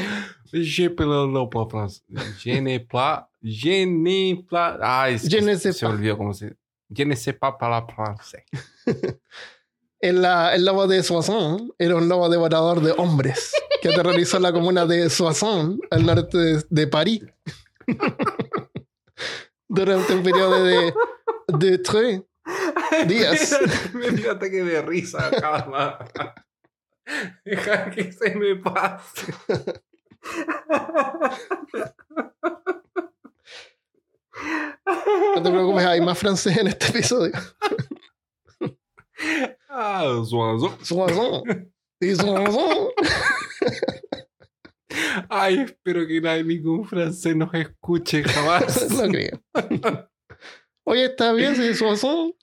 [0.52, 2.02] Je parle pas français.
[2.38, 3.28] Je n'ai pas.
[3.42, 5.10] Je n'ai pas.
[5.10, 5.92] Es Je ne se sais pas.
[5.92, 6.56] olvidó cómo se.
[6.90, 8.44] Je ne sais pas parler français.
[10.00, 14.86] El, el lobo de Soissons era un lobo devorador de hombres que aterrorizó la comuna
[14.86, 17.22] de Soissons, al norte de, de París,
[19.68, 20.94] durante un periodo de,
[21.48, 22.22] de tres
[23.06, 23.58] días.
[23.92, 25.98] me dio ataque de risa, calma.
[27.44, 29.32] Deja que se me pase.
[35.34, 37.32] No te preocupes, hay más francés en este episodio.
[39.68, 40.22] Ah.
[40.24, 40.90] Soissons.
[42.00, 42.92] Y Soissons.
[45.28, 48.86] Ay, espero que nadie, ningún francés nos escuche jamás.
[48.96, 49.40] No creo.
[50.84, 51.56] Oye, ¿está bien?
[51.56, 52.34] Sí, Soissons.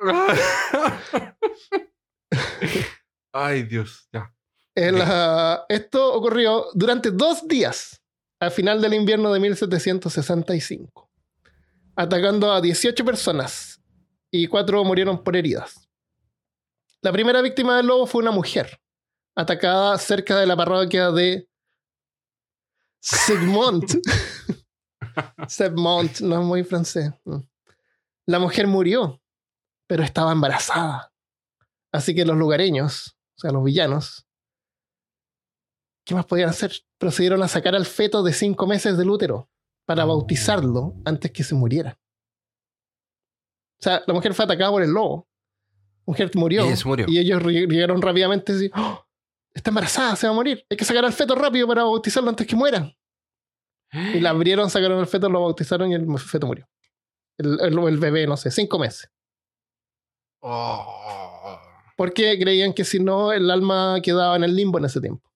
[3.36, 4.32] Ay, Dios, ya.
[4.76, 8.00] El, ah, esto ocurrió durante dos días,
[8.38, 11.10] al final del invierno de 1765,
[11.96, 13.80] atacando a 18 personas
[14.30, 15.88] y cuatro murieron por heridas.
[17.02, 18.80] La primera víctima del lobo fue una mujer,
[19.34, 21.48] atacada cerca de la parroquia de
[23.00, 23.84] Segmont.
[25.48, 27.10] Segmont, no es muy francés.
[27.24, 27.40] Mm.
[28.26, 29.20] La mujer murió,
[29.88, 31.12] pero estaba embarazada.
[31.92, 34.26] Así que los lugareños, o sea, los villanos,
[36.04, 36.72] ¿qué más podían hacer?
[36.98, 39.50] Procedieron a sacar al feto de cinco meses del útero
[39.86, 41.98] para bautizarlo antes que se muriera.
[43.80, 45.28] O sea, la mujer fue atacada por el lobo.
[45.98, 46.64] La mujer murió.
[46.70, 47.06] Y murió.
[47.08, 49.06] Y ellos llegaron rápidamente y decían, "Oh,
[49.52, 50.64] está embarazada, se va a morir.
[50.70, 52.94] Hay que sacar al feto rápido para bautizarlo antes que muera.
[53.92, 56.68] Y la abrieron, sacaron al feto, lo bautizaron y el feto murió.
[57.38, 59.10] El, el- el bebé, no sé, cinco meses.
[60.40, 61.23] Oh.
[61.96, 65.30] Porque creían que si no, el alma quedaba en el limbo en ese tiempo.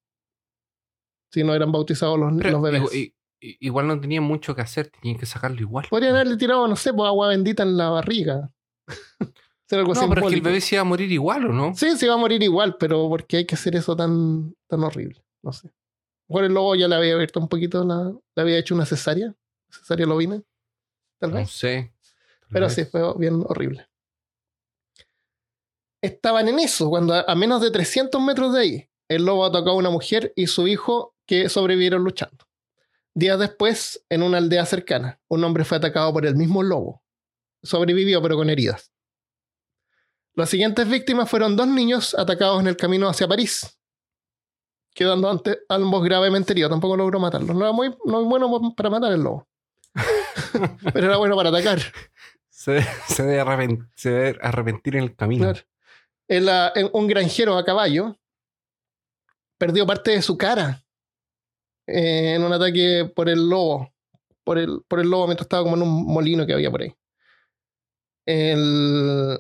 [1.30, 3.12] Si no eran bautizados los, Pero los bebés.
[3.40, 5.86] Igual no tenían mucho que hacer, tenían que sacarlo igual.
[5.88, 8.50] Podrían haberle tirado, no sé, pues agua bendita en la barriga.
[9.70, 11.74] Algo No, pero es que el bebé se iba a morir igual, ¿o no?
[11.74, 14.82] Sí, se va a morir igual, pero ¿por qué hay que hacer eso tan, tan
[14.82, 15.22] horrible?
[15.42, 15.70] No sé.
[16.26, 19.34] Por el lobo ya le había abierto un poquito, la, le había hecho una cesárea.
[19.70, 20.42] Cesárea lobina.
[21.20, 21.50] Tal No vez.
[21.50, 21.92] sé.
[22.40, 22.74] Tal Pero vez.
[22.74, 23.87] sí, fue bien horrible.
[26.02, 29.70] Estaban en eso, cuando a, a menos de 300 metros de ahí, el lobo atacó
[29.70, 32.46] a una mujer y su hijo que sobrevivieron luchando.
[33.14, 37.02] Días después, en una aldea cercana, un hombre fue atacado por el mismo lobo.
[37.62, 38.92] Sobrevivió, pero con heridas.
[40.34, 43.76] Las siguientes víctimas fueron dos niños atacados en el camino hacia París,
[44.94, 46.70] quedando ante, ambos gravemente heridos.
[46.70, 47.56] Tampoco logró matarlos.
[47.56, 49.48] No era muy, no muy bueno para matar el lobo,
[50.92, 51.80] pero era bueno para atacar.
[52.48, 55.44] Se, se debe arrepen- se debe arrepentir en el camino.
[55.44, 55.60] Claro.
[56.28, 58.16] En- un granjero a caballo
[59.58, 60.84] perdió parte de su cara
[61.86, 63.92] eh, en un ataque por el lobo.
[64.44, 66.94] Por el, por el lobo mientras estaba como en un molino que había por ahí.
[68.26, 69.38] El...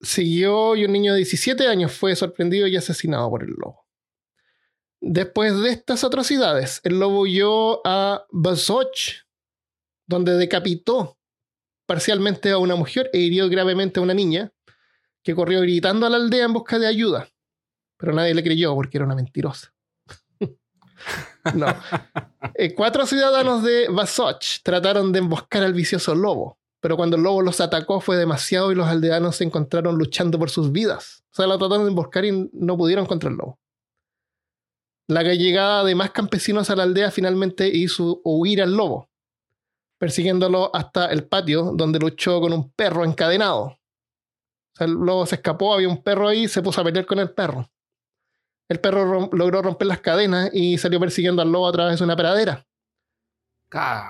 [0.00, 3.84] Siguió y un niño de 17 años fue sorprendido y asesinado por el lobo.
[5.00, 9.24] Después de estas atrocidades, el lobo huyó a Basoch,
[10.06, 11.18] donde decapitó
[11.86, 14.52] parcialmente a una mujer e hirió gravemente a una niña
[15.22, 17.28] que corrió gritando a la aldea en busca de ayuda.
[17.96, 19.72] Pero nadie le creyó porque era una mentirosa.
[21.54, 21.66] no.
[22.54, 27.42] Eh, cuatro ciudadanos de Basoch trataron de emboscar al vicioso lobo, pero cuando el lobo
[27.42, 31.24] los atacó fue demasiado y los aldeanos se encontraron luchando por sus vidas.
[31.32, 33.58] O sea, lo trataron de emboscar y no pudieron contra el lobo.
[35.08, 39.08] La llegada de más campesinos a la aldea finalmente hizo huir al lobo,
[39.98, 43.78] persiguiéndolo hasta el patio donde luchó con un perro encadenado.
[44.78, 47.18] Sea, el lobo se escapó, había un perro ahí y se puso a pelear con
[47.18, 47.68] el perro.
[48.68, 52.04] El perro rom- logró romper las cadenas y salió persiguiendo al lobo a través de
[52.04, 52.66] una pradera.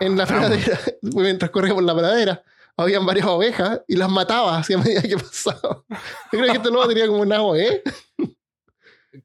[0.01, 2.43] En la pradera, mientras corría por la pradera,
[2.77, 5.83] habían varias ovejas y las mataba así a medida que pasaba.
[5.91, 7.83] Yo creo que este lobo tenía como un agua, ¿eh?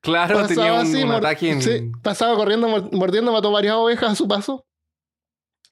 [0.01, 1.61] Claro, tenía un, así, un mor- ataque en...
[1.61, 4.65] sí, pasaba corriendo, mor- mordiendo, mató varias ovejas a su paso.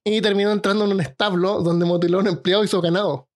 [0.03, 3.29] Y terminó entrando en un establo donde mutiló a un empleado y su ganado.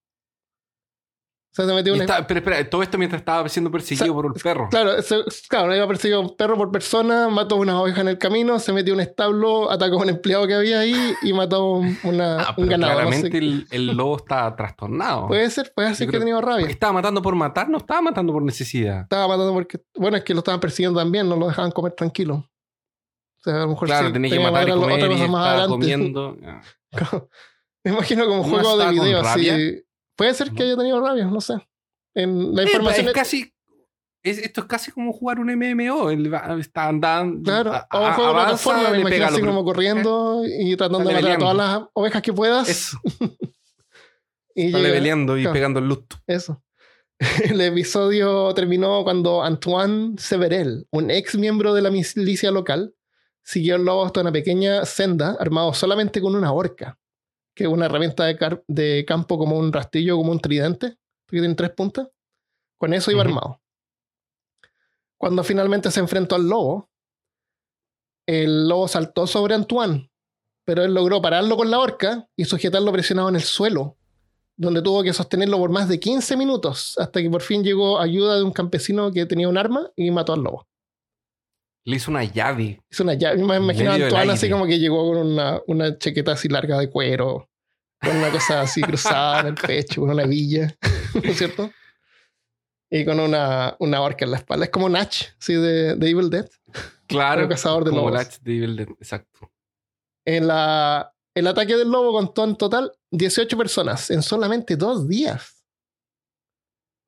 [1.55, 4.33] Sea, se metió un está- pero espera, todo esto mientras estaba siendo perseguido por un
[4.33, 4.67] perro.
[4.69, 8.59] Claro, se- claro, iba perseguido un perro por persona, mató una oveja en el camino,
[8.59, 11.97] se metió en un establo, atacó a un empleado que había ahí y mató un,
[12.03, 12.91] una- Ah, un ganado.
[12.91, 13.37] no claramente sé.
[13.37, 15.27] el, el lobo estaba trastornado.
[15.29, 16.67] Puede ser, puede ser Yo que tenido rabia.
[16.67, 19.03] Estaba matando por matar, no estaba matando por necesidad.
[19.03, 19.79] Estaba matando porque.
[19.95, 22.35] Bueno, es que lo estaban persiguiendo también, no lo dejaban comer tranquilo.
[23.39, 25.07] O sea, a lo mejor Claro, sí, tenía que tenía matar y otra- comer otra
[25.15, 25.69] y cosa más adelante.
[25.69, 26.37] comiendo.
[27.85, 29.81] Me imagino como ¿No juego de video así.
[30.15, 31.55] Puede ser que haya tenido rabia, no sé.
[32.13, 33.07] En la Eh, información.
[33.07, 33.53] es casi...
[34.23, 36.05] es- esto es casi como jugar un MMO.
[36.31, 37.43] Va- está andando.
[37.43, 41.13] Claro, a- o un juego de plataforma, me imagino así como corriendo y tratando de
[41.15, 42.69] matar a todas las ovejas que puedas.
[42.69, 42.97] Eso,
[44.55, 45.53] y está llega- leveleando y claro.
[45.53, 46.17] pegando el luto.
[46.27, 46.61] Eso.
[47.43, 52.93] El episodio terminó cuando Antoine Severel, un ex miembro de la milicia local,
[53.43, 56.97] siguió el lobo hasta una pequeña senda armado solamente con una horca,
[57.55, 58.25] que es una herramienta
[58.67, 62.09] de, campo como un rastillo, como un tridente, que tiene tres puntas.
[62.77, 63.61] Con eso iba armado.
[65.17, 66.89] Cuando finalmente se enfrentó al lobo,
[68.27, 70.11] el lobo saltó sobre Antoine,
[70.65, 73.95] pero él logró pararlo con la horca y sujetarlo presionado en el suelo,
[74.57, 78.35] donde tuvo que sostenerlo por más de 15 minutos, hasta que por fin llegó ayuda
[78.35, 80.67] de un campesino que tenía un arma y mató al lobo.
[81.85, 82.81] Le hizo una llave.
[82.89, 83.43] Hizo una llave.
[83.43, 86.89] Me imagino a Antoine así como que llegó con una, una chaqueta así larga de
[86.89, 87.49] cuero,
[88.01, 90.75] con una cosa así cruzada en el pecho, con una villa,
[91.13, 91.71] ¿no es cierto?
[92.89, 94.65] Y con una, una horca en la espalda.
[94.65, 96.49] Es como Natch, sí, de, de Evil Dead.
[97.07, 97.43] Claro.
[97.43, 98.13] Un cazador de como lobos.
[98.21, 99.51] el H de Evil Dead, Exacto.
[100.25, 105.63] En la, el ataque del lobo contó en total 18 personas en solamente dos días.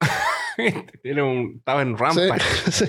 [1.04, 2.38] Era un- estaba en Sí, rampa.
[2.72, 2.86] sí.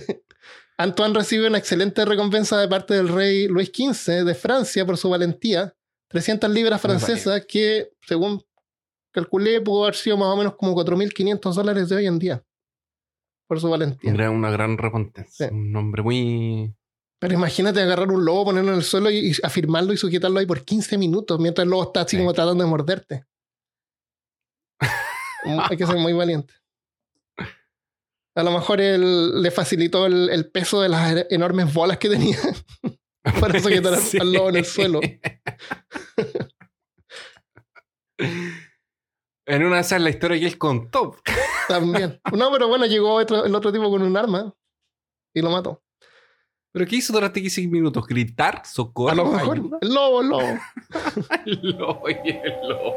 [0.79, 5.11] Antoine recibe una excelente recompensa de parte del rey Luis XV de Francia por su
[5.11, 5.75] valentía.
[6.09, 8.43] 300 libras francesas que, según
[9.13, 12.45] calculé, pudo haber sido más o menos como 4.500 dólares de hoy en día.
[13.49, 14.13] Por su valentía.
[14.13, 15.49] Era una gran recompensa.
[15.49, 15.53] Sí.
[15.55, 16.75] Un hombre muy.
[17.19, 20.65] Pero imagínate agarrar un lobo, ponerlo en el suelo y, afirmarlo y sujetarlo ahí por
[20.65, 22.23] 15 minutos mientras el lobo está así Sí.
[22.23, 23.25] como tratando de morderte.
[25.71, 26.55] Hay que ser muy valiente.
[28.39, 32.39] A lo mejor él le facilitó el, el peso de las enormes bolas que tenía
[33.41, 34.19] para sujetar al- Sí.
[34.19, 35.01] al lobo en el suelo.
[39.47, 41.17] En una de esas la historia que él contó.
[41.69, 42.21] También.
[42.37, 44.55] No, pero bueno, llegó otro- el otro tipo con un arma
[45.35, 45.83] y lo mató.
[46.73, 48.07] ¿Pero qué hizo durante 15 minutos?
[48.07, 48.63] ¿Gritar?
[48.67, 49.11] ¿Socorro?
[49.11, 49.57] A lo mejor.
[49.81, 50.59] El lobo, el lobo.
[51.47, 52.95] El lobo y el lobo.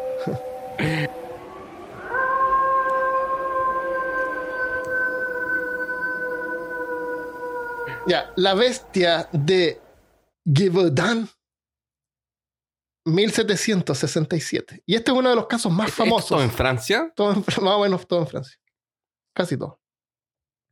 [8.07, 9.79] Ya, la bestia de
[10.45, 11.29] Gévaudan
[13.05, 14.83] 1767.
[14.85, 16.31] Y este es uno de los casos más famosos.
[16.31, 17.11] ¿Esto en Francia?
[17.15, 18.57] Todo en, Fr- más o menos todo en Francia.
[19.35, 19.79] Casi todo.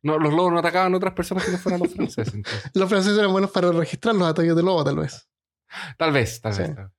[0.03, 2.33] No, los lobos no atacaban a otras personas que no fueran los franceses.
[2.73, 5.27] Los franceses eran buenos para registrar los ataques de lobo, tal vez.
[5.97, 6.61] Tal vez, tal Sí.
[6.61, 6.75] vez.
[6.75, 6.93] tal vez.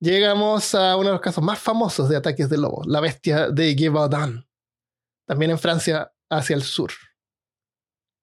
[0.00, 3.74] Llegamos a uno de los casos más famosos de ataques de lobo, la bestia de
[3.76, 4.48] Gévaudan.
[5.26, 6.90] También en Francia, hacia el sur.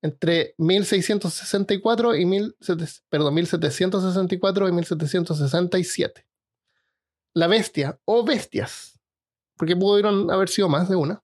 [0.02, 6.26] Entre 1664 y 1700 perdón, 1764 y 1767.
[7.36, 9.00] La bestia, o bestias,
[9.58, 11.22] porque pudieron haber sido más de una,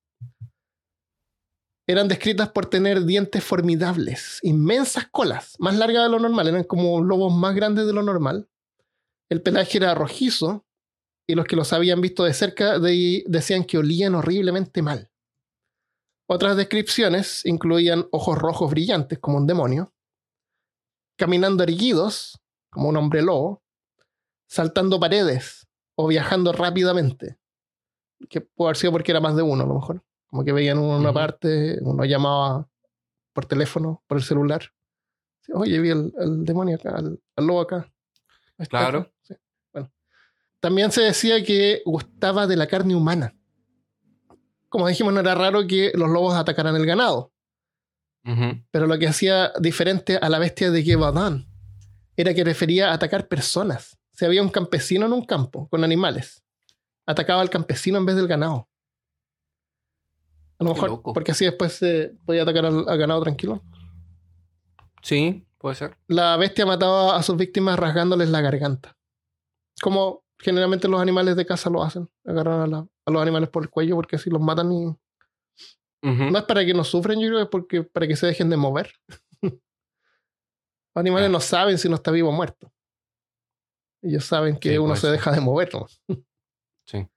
[1.87, 7.01] eran descritas por tener dientes formidables, inmensas colas, más largas de lo normal, eran como
[7.01, 8.49] lobos más grandes de lo normal.
[9.29, 10.65] El pelaje era rojizo
[11.27, 15.09] y los que los habían visto de cerca de- decían que olían horriblemente mal.
[16.27, 19.93] Otras descripciones incluían ojos rojos brillantes como un demonio,
[21.17, 23.63] caminando erguidos como un hombre lobo,
[24.47, 27.37] saltando paredes o viajando rápidamente,
[28.29, 30.79] que puede haber sido porque era más de uno a lo mejor, como que veían
[30.79, 32.67] uno en una parte, uno llamaba
[33.33, 34.71] por teléfono, por el celular.
[35.53, 37.91] Oye, vi al, al demonio acá, al, al lobo acá.
[38.69, 39.13] Claro.
[39.21, 39.35] Sí.
[39.71, 39.91] Bueno.
[40.59, 43.35] También se decía que gustaba de la carne humana.
[44.69, 47.31] Como dijimos, no era raro que los lobos atacaran el ganado.
[48.71, 51.47] Pero lo que hacía diferente a la bestia de Gévaudan
[52.17, 53.97] era que prefería atacar personas.
[54.13, 56.43] Si había un campesino en un campo con animales,
[57.05, 58.67] atacaba al campesino en vez del ganado.
[60.57, 63.61] A lo mejor, porque así después se podía atacar al, al ganado tranquilo.
[65.03, 65.97] Sí, puede ser.
[66.07, 68.97] La bestia mataba a sus víctimas rasgándoles la garganta.
[69.81, 72.09] Como generalmente los animales de caza lo hacen.
[72.25, 74.95] Agarran a, la- a los animales por el cuello porque así los matan y...
[76.01, 78.49] No es para que no sufran, yo creo que es porque, para que se dejen
[78.51, 78.91] de mover.
[79.41, 79.53] los
[80.93, 81.31] animales Ah.
[81.31, 82.71] no saben si uno está vivo o muerto.
[84.03, 85.73] Ellos saben que Sí, uno se deja de mover.
[85.73, 85.87] ¿no?
[86.85, 87.07] Sí.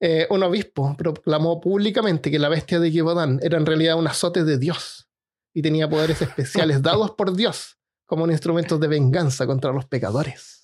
[0.00, 4.42] Eh, un obispo proclamó públicamente que la bestia de Givaudan era en realidad un azote
[4.44, 5.06] de Dios
[5.52, 10.57] y tenía poderes especiales dados por Dios como un instrumento de venganza contra los pecadores.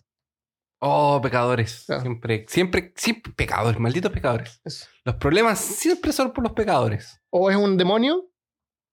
[0.87, 1.85] Oh, pecadores.
[1.87, 2.03] Claro.
[2.03, 4.61] Siempre, siempre, siempre pecadores, malditos pecadores.
[4.65, 4.87] Eso.
[5.05, 7.21] Los problemas siempre son por los pecadores.
[7.31, 8.29] O es un demonio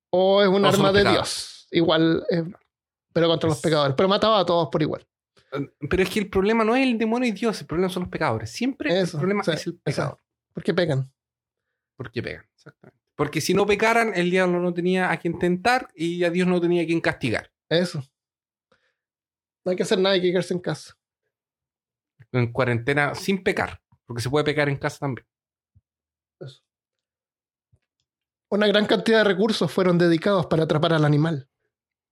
[0.10, 1.04] o es un O arma de.
[1.10, 1.68] Dios.
[1.72, 2.44] Igual, eh,
[3.12, 3.96] pero contra los Es- pecadores.
[3.98, 5.06] Pero mataba a todos por igual.
[5.90, 8.10] Pero es que el problema no es el demonio y Dios, el problema son los
[8.10, 8.50] pecadores.
[8.52, 10.18] Siempre Eso, el problema es el pecador.
[10.54, 11.12] Porque pecan.
[11.98, 13.02] Porque pegan, exactamente.
[13.16, 16.62] Porque si no pecaran, el diablo no tenía a quien tentar y a Dios no
[16.62, 17.52] tenía a quien castigar.
[17.68, 18.02] Eso.
[19.66, 20.98] No hay que hacer nada, hay que quedarse en casa.
[22.32, 23.82] En cuarentena sin pecar.
[24.06, 25.28] Porque se puede pecar en casa también.
[26.40, 26.62] Eso.
[28.50, 31.48] Una gran cantidad de recursos fueron dedicados para atrapar al animal,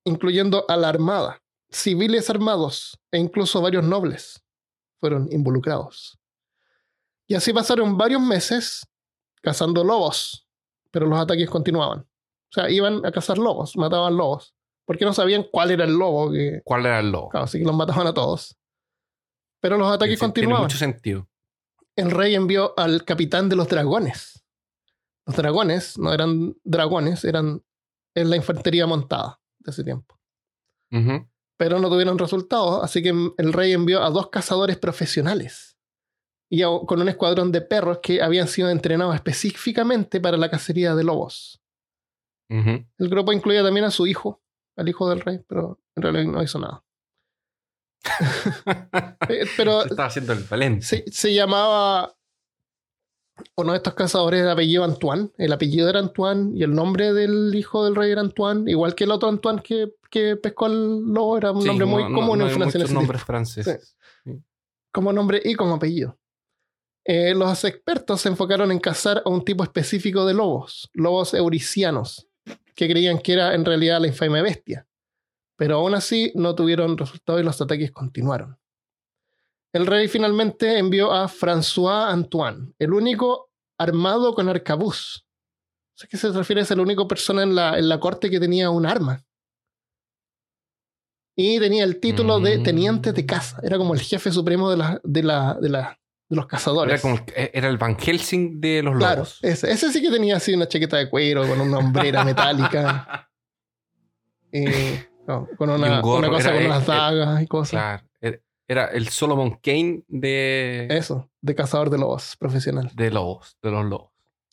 [0.06, 4.42] incluyendo a la armada, civiles armados e incluso varios nobles
[5.00, 6.20] fueron involucrados.
[7.28, 8.88] Y así pasaron varios meses
[9.42, 10.48] cazando lobos,
[10.92, 12.00] pero los ataques continuaban.
[12.00, 14.56] O sea, iban a cazar lobos, mataban lobos,
[14.86, 16.32] porque no sabían cuál era el lobo.
[16.32, 17.30] Que, ¿Cuál era el lobo?
[17.30, 18.58] claro, así que los mataban a todos.
[19.62, 20.64] Pero los ataques Tiene continuaban.
[20.64, 21.28] mucho sentido.
[21.96, 24.44] El rey envió al capitán de los dragones.
[25.26, 27.62] Los dragones no eran dragones, eran
[28.16, 30.18] en la infantería montada de ese tiempo.
[31.58, 35.78] Pero no tuvieron resultados, así que el rey envió a dos cazadores profesionales
[36.50, 40.96] y a- con un escuadrón de perros que habían sido entrenados específicamente para la cacería
[40.96, 41.62] de lobos.
[42.98, 44.42] El grupo incluía también a su hijo,
[44.78, 46.84] al hijo del rey, pero en realidad no hizo nada.
[49.58, 50.86] Pero Se estaba haciendo el valente.
[50.86, 52.16] se, se llamaba
[53.56, 57.54] uno de estos cazadores de apellido Antoine, el apellido era Antoine y el nombre del
[57.56, 61.38] hijo del rey era Antoine, igual que el otro Antoine que, que pescó al lobo,
[61.38, 62.80] era un Sí, nombre muy no- común no en Francia.
[62.80, 63.24] muchos nombres
[64.92, 66.18] como nombre y como apellido.
[67.06, 72.28] Eh, los expertos se enfocaron en cazar a un tipo específico de lobos, lobos euricianos,
[72.76, 74.86] que creían que era en realidad la infame bestia.
[75.60, 78.58] Pero aún así no tuvieron resultado y los ataques continuaron.
[79.74, 85.26] El rey finalmente envió a François Antoine, el único armado con arcabuz.
[86.02, 86.62] ¿A qué se refiere?
[86.62, 89.22] Es la única persona en la, en la corte que tenía un arma.
[91.36, 92.64] Y tenía el título de Mm.
[92.64, 93.60] teniente de caza.
[93.62, 96.00] Era como el jefe supremo de, la, de, la, de, la,
[96.30, 96.94] de los cazadores.
[96.94, 99.40] Era, como el, era el Van Helsing de los claro, lobos.
[99.42, 103.30] ese, ese sí que tenía así una chaqueta de cuero con una hombrera metálica.
[104.54, 107.70] eh, no, con una, un gorro, una cosa era- con unas eh, dagas y cosas.
[107.72, 108.04] Claro.
[108.22, 112.92] Era, era el Solomon Kane de, Eso, de cazador de lobos profesional.
[112.94, 114.12] de lobos, de los lobos.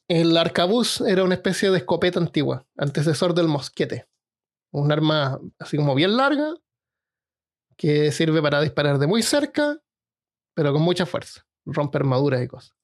[0.09, 4.07] El arcabuz era una especie de escopeta antigua, antecesor del mosquete.
[4.71, 6.55] Un arma así como bien larga,
[7.77, 9.79] que sirve para disparar de muy cerca,
[10.55, 11.45] pero con mucha fuerza.
[11.67, 12.75] Rompe armaduras y cosas.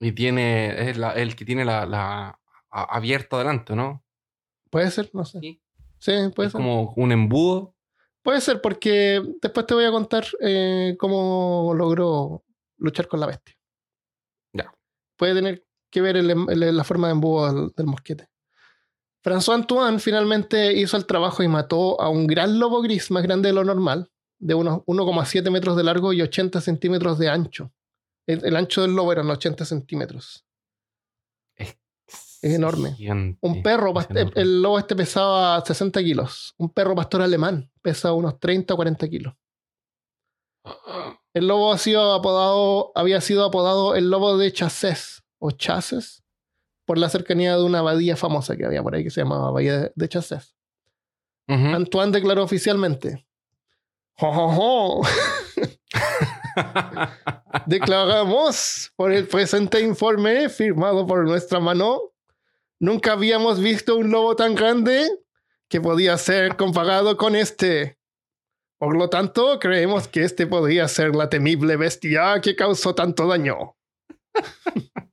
[0.00, 2.40] Y tiene, es la- el que tiene la, la
[2.70, 4.04] a- abierta adelante, ¿no?
[4.70, 5.38] Puede ser, no sé.
[5.40, 5.62] Sí.
[6.04, 6.60] Sí, puede es ser.
[6.60, 7.74] como un embudo.
[8.22, 12.44] Puede ser, porque después te voy a contar eh, cómo logró
[12.78, 13.54] luchar con la bestia.
[14.52, 14.70] Ya.
[15.16, 18.28] Puede tener que ver el em- el- la forma de embudo del, del mosquete.
[19.24, 23.48] François Antoine finalmente hizo el trabajo y mató a un gran lobo gris más grande
[23.48, 27.72] de lo normal, de unos 1,7 metros de largo y 80 centímetros de ancho.
[28.26, 30.43] El, el ancho del lobo eran 80 centímetros.
[32.44, 32.92] Es enorme.
[32.92, 33.38] gigante.
[33.40, 34.30] Un perro, enorme.
[34.34, 36.54] el lobo este pesaba 60 kilos.
[36.58, 39.34] Un perro pastor alemán pesa unos 30 o 40 kilos.
[41.32, 46.22] El lobo ha sido apodado, había sido apodado el lobo de Chasses o Chasses
[46.84, 49.90] por la cercanía de una abadía famosa que había por ahí que se llamaba Bahía
[49.94, 50.08] de.
[51.48, 51.48] Ujú.
[51.48, 53.26] Antoine declaró oficialmente:
[54.18, 55.02] ¡Jo, jo, jo!
[57.66, 62.13] Declaramos por el presente informe firmado por nuestra mano.
[62.84, 65.08] Nunca habíamos visto un lobo tan grande
[65.70, 67.98] que podía ser comparado con este.
[68.78, 73.74] Por lo tanto, creemos que este podría ser la temible bestia que causó tanto daño.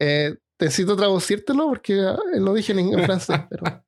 [0.00, 3.84] Eh, necesito traducírtelo porque ah, lo dije en, francés, pero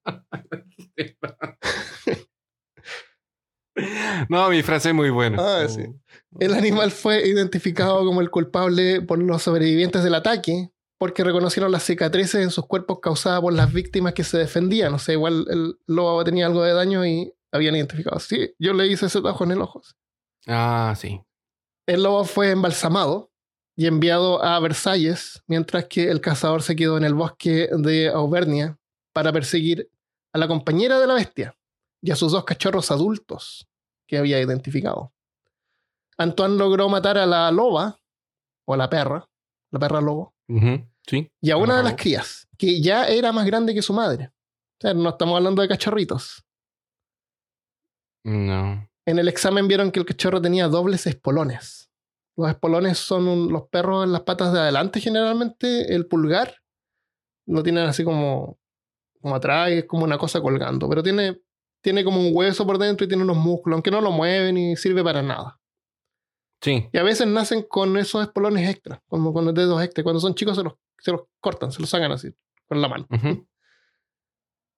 [4.29, 5.43] no, mi frase es muy bueno.
[5.43, 5.85] Ah, sí.
[6.39, 11.85] El animal fue identificado como el culpable por los sobrevivientes del ataque porque reconocieron las
[11.85, 14.95] cicatrices en sus cuerpos causadas por las víctimas que se defendían.
[14.95, 18.19] O sea, igual el lobo tenía algo de daño y habían identificado.
[18.19, 19.83] Sí, yo le hice ese tajo en el ojo.
[20.47, 21.21] Ah, sí.
[21.87, 23.31] El lobo fue embalsamado
[23.77, 28.79] y enviado a Versalles, mientras que el cazador se quedó en el bosque de Auvernia
[29.13, 29.91] para perseguir
[30.33, 31.57] a la compañera de la bestia
[32.03, 33.69] y a sus dos cachorros adultos
[34.07, 35.13] que había identificado.
[36.17, 38.01] Antoine logró matar a la loba,
[38.65, 39.29] o a la perra,
[39.71, 40.35] la perra lobo,
[41.07, 41.31] Sí.
[41.41, 44.27] y a una de las crías, que ya era más grande que su madre.
[44.79, 46.45] O sea, no estamos hablando de cachorritos.
[48.25, 48.89] No.
[49.07, 51.91] En el examen vieron que el cachorro tenía dobles espolones.
[52.37, 55.95] Los espolones son un- los perros en las patas de adelante generalmente.
[55.95, 56.57] El pulgar
[57.47, 58.59] lo tienen así como,
[59.21, 60.89] como atrás, y es como una cosa colgando.
[60.89, 61.41] Pero tiene,
[61.83, 64.77] tiene como un hueso por dentro y tiene unos músculos, aunque no lo mueven y
[64.77, 65.59] sirve para nada.
[66.67, 66.89] Sí.
[66.93, 70.03] Y a veces nacen con esos espolones extra, como con los dedos extra.
[70.03, 72.35] Cuando son chicos se los se los cortan, se los sacan así,
[72.67, 73.07] con la mano.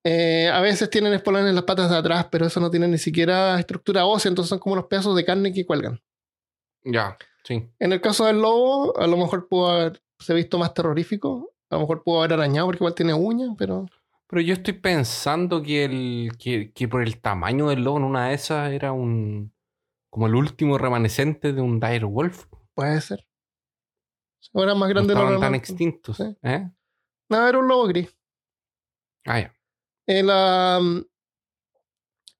[0.05, 2.99] Eh, a veces tienen espolones en las patas de atrás, pero eso no tiene ni
[2.99, 6.01] siquiera estructura ósea, entonces son como unos pedazos de carne que cuelgan.
[6.85, 7.67] Ya, sí.
[7.79, 11.53] En el caso del lobo, a lo mejor pudo haberse visto más terrorífico.
[11.71, 13.87] A lo mejor pudo haber arañado porque igual tiene uñas, pero
[14.27, 18.29] Pero yo estoy pensando que, el, que, que por el tamaño del lobo en una
[18.29, 19.53] de esas era un.
[20.11, 22.47] Como el último remanescente de un dire wolf.
[22.75, 23.27] puede ser.
[24.55, 26.21] Ahora más No grande de lo estaban tan extintos.
[26.21, 26.71] ¿eh?
[27.29, 28.15] No, era un lobo gris.
[29.27, 29.55] Ah, ya.
[30.07, 31.05] El, am,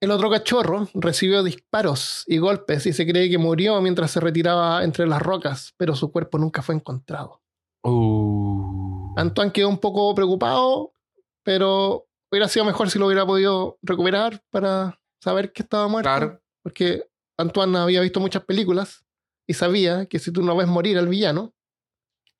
[0.01, 4.85] el otro cachorro recibió disparos y golpes y se cree que murió mientras se retiraba
[4.85, 7.43] entre las rocas, pero su cuerpo nunca fue encontrado.
[7.83, 9.15] Uh.
[9.19, 10.93] Antoine quedó un poco preocupado,
[11.43, 16.09] pero hubiera sido mejor si lo hubiera podido recuperar para saber que estaba muerto.
[16.09, 16.41] Claro.
[16.63, 17.08] Porque
[17.39, 19.05] Antoine había visto muchas películas
[19.47, 21.55] y sabía que si tú no ves morir al villano,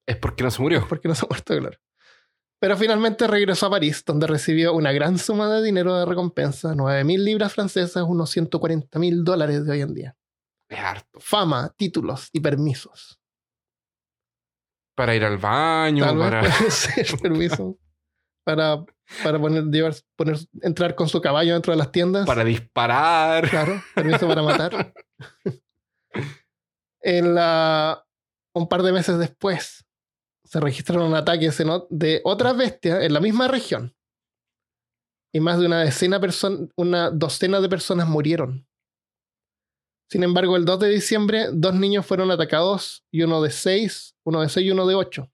[0.07, 0.79] Es porque no se murió.
[0.81, 1.79] es porque no se ha muerto, claro.
[2.61, 7.23] Pero finalmente regresó a París, donde recibió una gran suma de dinero de recompensa, 9.000
[7.23, 10.17] libras francesas, unos 140.000 dólares de hoy en día.
[10.69, 11.21] Es harto.
[11.21, 13.21] Fama, títulos y permisos.
[14.97, 16.41] Para ir al baño, Tal vez para.
[16.41, 17.79] puede ser permiso
[18.45, 18.85] para,
[19.23, 22.27] para poner, llevar, poner, entrar con su caballo dentro de las tiendas.
[22.27, 23.49] para disparar.
[23.49, 24.93] Claro, permiso para matar.
[27.01, 28.05] En la-
[28.55, 29.85] un par de meses después,
[30.45, 33.95] se registraron ataques en de otras bestias en la misma región.
[35.33, 38.67] Y más de una decena person- una docena de personas murieron.
[40.11, 44.41] Sin embargo, el 2 de diciembre, dos niños fueron atacados y uno de seis, uno
[44.41, 45.31] de seis y uno de ocho.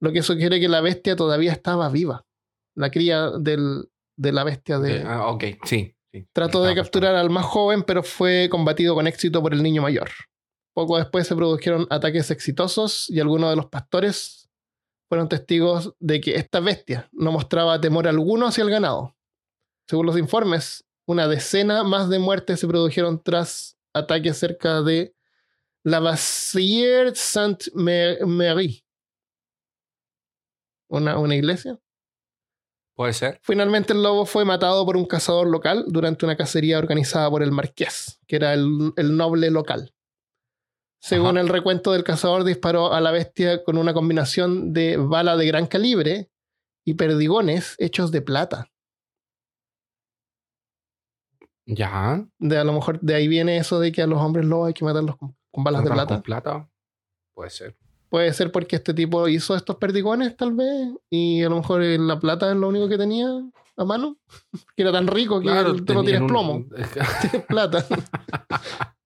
[0.00, 2.24] Lo que sugiere que la bestia todavía estaba viva.
[2.74, 5.94] La cría del- de la bestia de, ah, ok, sí.
[6.12, 6.28] sí.
[6.32, 10.10] Trató de capturar al más joven, pero fue combatido con éxito por el niño mayor.
[10.72, 14.48] Poco después se produjeron ataques exitosos y algunos de los pastores
[15.08, 19.16] fueron testigos de que esta bestia no mostraba temor alguno hacia el ganado.
[19.88, 25.14] Según los informes, una decena más de muertes se produjeron tras ataques cerca de
[25.84, 28.84] la Bassière Sainte-Marie.
[30.88, 31.78] Una, una iglesia.
[32.94, 33.40] Puede ser.
[33.42, 37.50] Finalmente el lobo fue matado por un cazador local durante una cacería organizada por el
[37.50, 39.92] marqués, que era el, el noble local.
[41.00, 41.40] Según Ajá.
[41.40, 45.66] el recuento del cazador, disparó a la bestia con una combinación de bala de gran
[45.66, 46.30] calibre
[46.86, 48.70] y perdigones hechos de plata.
[51.66, 52.26] Ya.
[52.38, 54.74] De a lo mejor de ahí viene eso de que a los hombres lobos hay
[54.74, 56.22] que matarlos con, con balas de ¿Con plata.
[56.22, 56.70] plata?
[57.34, 57.76] Puede ser.
[58.14, 62.20] Puede ser porque este tipo hizo estos perdigones, tal vez, y a lo mejor la
[62.20, 63.26] plata es lo único que tenía
[63.76, 64.18] a mano,
[64.76, 65.48] que era tan rico que
[65.84, 66.64] tú no tienes un- plomo.
[67.20, 67.84] tienes plata.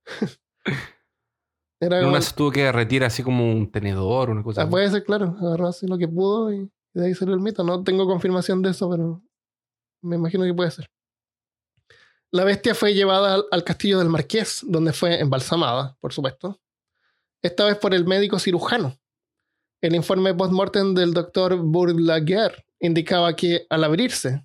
[1.80, 4.70] Era una se tuvo que derretir así como un tenedor, una cosa ah, así.
[4.72, 7.64] puede ser, claro, agarró así lo que pudo y de ahí salió el mito.
[7.64, 9.22] No tengo confirmación de eso, pero
[10.02, 10.86] me imagino que puede ser.
[12.30, 16.60] La bestia fue llevada al, al castillo del marqués, donde fue embalsamada, por supuesto.
[17.42, 18.98] Esta vez por el médico cirujano.
[19.80, 24.44] El informe post-mortem del doctor Bourlaguer indicaba que al abrirse,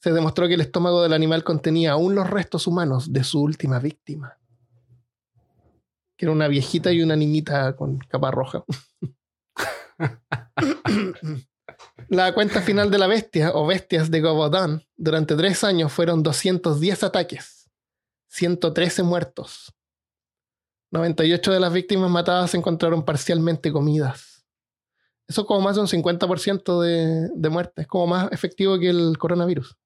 [0.00, 3.78] se demostró que el estómago del animal contenía aún los restos humanos de su última
[3.80, 4.38] víctima.
[6.16, 8.64] Que era una viejita y una niñita con capa roja.
[12.08, 17.04] La cuenta final de la bestia o bestias de Gobodán durante tres años fueron 210
[17.04, 17.70] ataques,
[18.28, 19.72] 113 muertos.
[20.90, 24.44] 98 de las víctimas matadas se encontraron parcialmente comidas.
[25.28, 27.82] Eso es como más de un 50% de, de muerte.
[27.82, 29.76] Es como más efectivo que el coronavirus.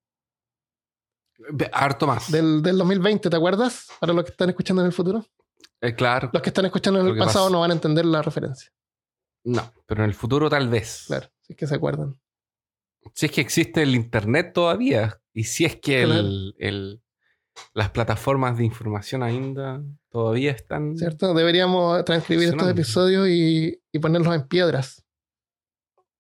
[1.72, 2.30] Harto más.
[2.30, 3.88] Del, del 2020, ¿te acuerdas?
[4.00, 5.26] Para los que están escuchando en el futuro.
[5.80, 6.30] Eh, claro.
[6.32, 8.70] Los que están escuchando en el pasado pasa- no van a entender la referencia.
[9.44, 11.04] No, pero en el futuro tal vez.
[11.08, 12.18] Claro, si es que se acuerdan.
[13.12, 15.20] Si es que existe el internet todavía.
[15.34, 17.02] Y si es que el, el-
[17.72, 20.96] las plataformas de información ainda todavía están.
[20.96, 21.34] ¿Cierto?
[21.34, 25.04] Deberíamos transcribir estos episodios y, y ponerlos en piedras.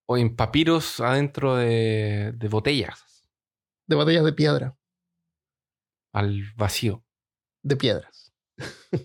[0.06, 3.28] O en papiros adentro de, de botellas.
[3.86, 4.76] De botellas de piedra.
[6.12, 7.04] Al vacío.
[7.62, 8.32] De piedras.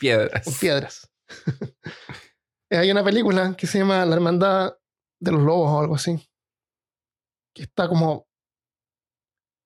[0.00, 0.46] Piedras.
[0.46, 1.10] Con piedras.
[2.70, 4.76] Hay una película que se llama La Hermandad
[5.20, 6.28] de los Lobos o algo así.
[7.54, 8.28] Que está como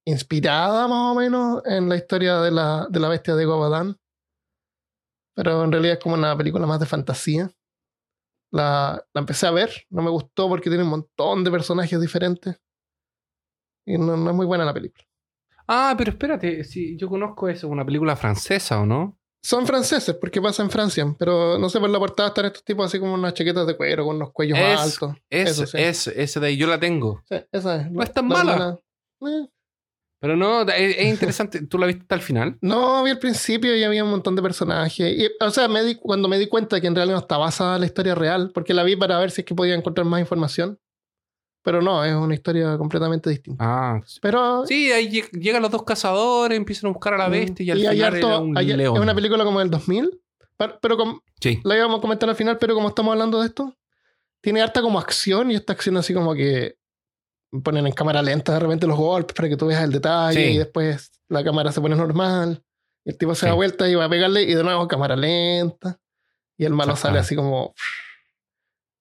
[0.07, 3.96] inspirada más o menos en la historia de la, de la bestia de Gobadán.
[5.34, 7.50] Pero en realidad es como una película más de fantasía.
[8.52, 12.57] La, la empecé a ver, no me gustó porque tiene un montón de personajes diferentes.
[13.84, 15.04] Y no, no es muy buena la película.
[15.68, 19.18] Ah, pero espérate, si yo conozco eso, una película francesa, ¿o no?
[19.42, 22.86] Son franceses, porque pasa en Francia, pero no sé, por la portada están estos tipos
[22.86, 25.16] así como unas chaquetas de cuero con unos cuellos Es- altos.
[25.30, 25.76] Es, Eso sí.
[25.78, 27.22] es, esa de ahí yo la tengo.
[27.28, 27.90] Sí, esa es.
[27.92, 28.78] No es tan La mala.
[29.20, 29.48] Eh,
[30.19, 31.67] Pero no, es, es interesante.
[31.67, 32.57] ¿Tú la viste hasta el final?
[32.62, 35.14] No, vi al principio y había un montón de personajes.
[35.19, 37.75] Y, o sea, me di- cuando me di cuenta que en realidad no está basada
[37.75, 40.21] en la historia real, porque la vi para ver si es que podía encontrar más
[40.21, 40.79] información.
[41.62, 43.62] Pero no, es una historia completamente distinta.
[43.67, 44.19] Ah, sí.
[44.23, 44.64] Pero.
[44.67, 47.79] Sí, ahí lleg- llegan los dos cazadores, empiezan a buscar a la bestia y al
[47.79, 48.97] final harto- era un hay- león.
[48.97, 50.11] Es una película como del 2000.
[50.57, 51.61] Pero, pero com- Sí.
[51.64, 53.77] la íbamos a comentar al final, pero como estamos hablando de esto,
[54.41, 56.77] tiene harta como acción y esta acción así como que
[57.62, 60.53] ponen en cámara lenta de repente los golpes para que tú veas el detalle Sí.
[60.55, 62.62] y después la cámara se pone normal.
[63.05, 63.47] Y el tipo se Sí.
[63.47, 65.99] da vuelta y va a pegarle y de nuevo cámara lenta.
[66.59, 67.74] Y el malo sale así como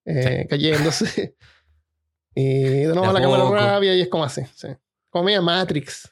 [0.04, 1.34] eh, cayéndose.
[2.34, 3.54] y de nuevo De la cámara poco.
[3.56, 4.42] rabia y es como así.
[4.54, 4.68] Sí.
[5.10, 6.10] Como media Matrix.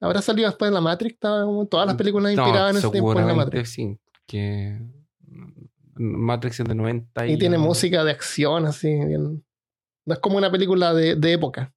[0.00, 3.34] Habrá salido después de la Matrix, todas las películas inspiradas en ese tiempo en la
[3.34, 3.70] Matrix.
[3.70, 3.98] sí.
[4.26, 4.78] Que
[5.94, 9.44] Matrix es de 90 y, Y tiene música de acción, así, bien.
[10.04, 11.72] No es como una película de, de época.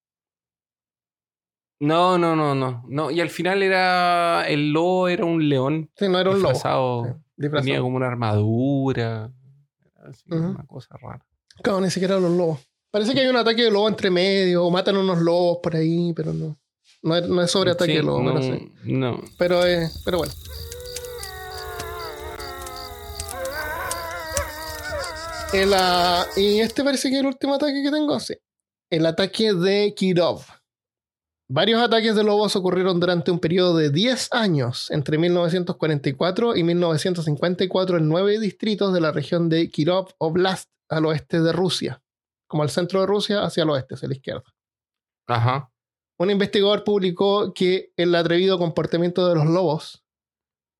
[1.79, 3.11] No, no, no, no, no.
[3.11, 6.49] Y al final era el lobo era un león Sí, no era un lobo.
[6.53, 7.03] disfrazado.
[7.05, 7.65] Sí, disfrazado.
[7.65, 9.31] Tenía como una armadura.
[10.07, 10.49] Así, Ujú.
[10.51, 11.25] Una cosa rara.
[11.61, 12.59] Claro, ni siquiera los lobos.
[12.91, 16.13] Parece que hay un ataque de lobo entre medio, o matan unos lobos por ahí,
[16.15, 16.57] pero no.
[17.03, 18.71] No es, no es sobre ataque Sí, de lobo, no, pero sí.
[18.85, 19.21] no.
[19.37, 20.33] Pero, eh, pero bueno.
[25.55, 25.73] El,
[26.35, 28.35] y este parece que es el último ataque que tengo, sí.
[28.91, 30.41] El ataque de Kirov.
[31.49, 37.97] Varios ataques de lobos ocurrieron durante un periodo de 10 años, entre 1944 y 1954,
[37.99, 42.03] en nueve distritos de la región de Kirov Oblast, al oeste de Rusia.
[42.47, 44.53] Como al centro de Rusia, hacia el oeste, hacia la izquierda.
[45.25, 45.71] Ajá.
[46.19, 50.04] Un investigador publicó que el atrevido comportamiento de los lobos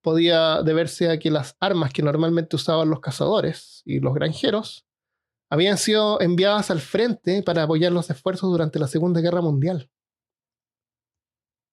[0.06, 4.86] podía deberse a que las armas que normalmente usaban los cazadores y los granjeros
[5.50, 9.90] habían sido enviadas al frente para apoyar los esfuerzos durante la Segunda Guerra Mundial.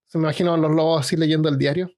[0.08, 1.92] Se me imagino a los lobos así leyendo el diario.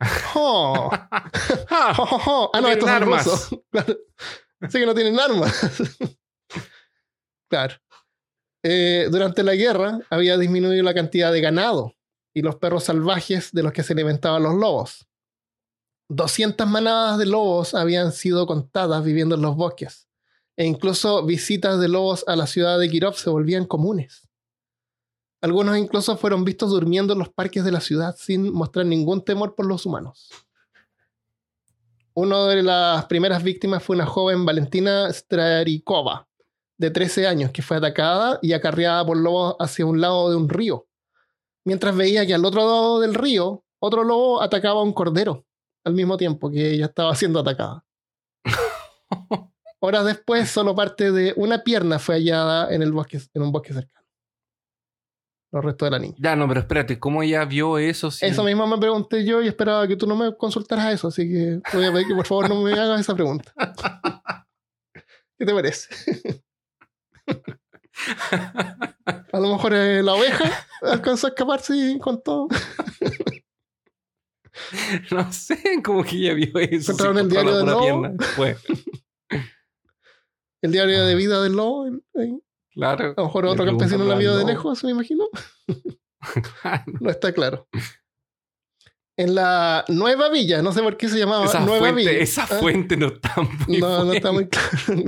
[0.34, 2.50] Oh, oh, oh.
[2.52, 3.24] Ah, no, estos son armas.
[3.24, 3.60] rusos.
[3.70, 3.96] Claro.
[4.68, 5.80] Sí que no tienen armas.
[7.48, 7.76] claro.
[8.64, 11.94] Eh, durante la guerra había disminuido la cantidad de ganado
[12.34, 15.06] y los perros salvajes de los que se alimentaban los lobos.
[16.08, 20.08] 200 manadas de lobos habían sido contadas viviendo en los bosques,
[20.56, 24.28] e incluso visitas de lobos a la ciudad de Kirov se volvían comunes.
[25.40, 29.54] Algunos incluso fueron vistos durmiendo en los parques de la ciudad sin mostrar ningún temor
[29.54, 30.30] por los humanos.
[32.14, 36.28] Una de las primeras víctimas fue una joven Valentina Strarikova,
[36.78, 40.48] de 13 años, que fue atacada y acarreada por lobos hacia un lado de un
[40.48, 40.86] río,
[41.64, 45.45] mientras veía que al otro lado del río otro lobo atacaba a un cordero
[45.86, 47.84] al mismo tiempo que ella estaba siendo atacada.
[49.78, 53.72] Horas después, solo parte de una pierna fue hallada en, el bosque, en un bosque
[53.72, 54.04] cercano.
[55.52, 56.14] Los restos de la niña.
[56.18, 58.10] Ya, no, pero espérate, ¿cómo ella vio eso?
[58.10, 61.22] si- Eso mismo me pregunté yo y esperaba que tú no me consultaras eso, así
[61.30, 63.52] que te voy a pedir que por favor no me hagas esa pregunta.
[65.38, 65.88] ¿Qué te parece?
[69.32, 70.44] A lo mejor eh, la oveja
[70.82, 72.48] alcanzó a escaparse y con todo.
[75.10, 76.92] No sé, como que ella vio eso.
[76.92, 78.06] Encontraron el diario del lobo.
[80.62, 81.84] El diario de vida del lobo.
[82.14, 82.38] ahí.
[82.72, 83.14] Claro.
[83.16, 85.26] A lo mejor otro campesino la vio de lejos, me imagino.
[87.00, 87.68] No está claro.
[89.16, 92.12] En la nueva villa, no sé por qué se llamaba Esa, Nueva fuente, Villa.
[92.22, 93.34] esa Ah, fuente no está
[93.66, 95.02] muy No, no está muy claro.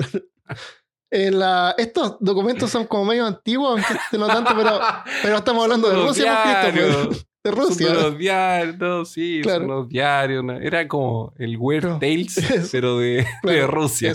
[1.10, 4.78] En la- estos documentos son como medio antiguos, aunque este no tanto, pero,
[5.22, 7.26] pero estamos hablando de Rusia, por Cristo, pues.
[7.50, 7.86] De Son Rusia.
[7.88, 9.60] de los diarios, no, sí, Claro.
[9.60, 10.44] son los diarios.
[10.44, 10.56] ¿no?
[10.56, 11.98] Era como el Weird Claro.
[11.98, 12.34] Tales,
[12.72, 14.14] pero de, de Claro, Rusia.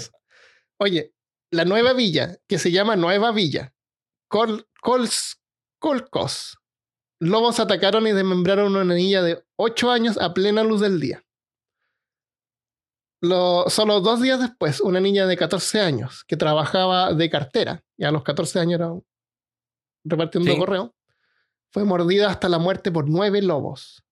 [0.80, 1.14] Oye,
[1.52, 3.74] la nueva villa, que se llama Nueva Villa,
[4.28, 5.38] Kol, Kols-
[5.80, 6.58] Kolkos.
[7.20, 11.24] Lobos atacaron y desmembraron a una niña de 8 años a plena luz del día.
[13.22, 18.10] Lo- solo dos días después, una niña de 14 años que trabajaba de cartera, ya
[18.10, 18.92] a los 14 años era
[20.04, 20.58] repartiendo Sí.
[20.60, 20.94] correo,
[21.74, 24.04] fue mordida hasta la muerte por nueve lobos.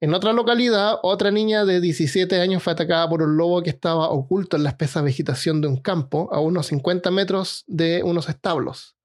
[0.00, 4.08] En otra localidad, otra niña de 17 años fue atacada por un lobo que estaba
[4.10, 8.96] oculto en la espesa vegetación de un campo a unos 50 metros de unos establos.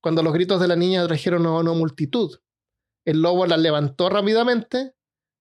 [0.00, 2.38] Cuando los gritos de la niña atrajeron a una multitud,
[3.06, 4.94] el lobo la levantó rápidamente,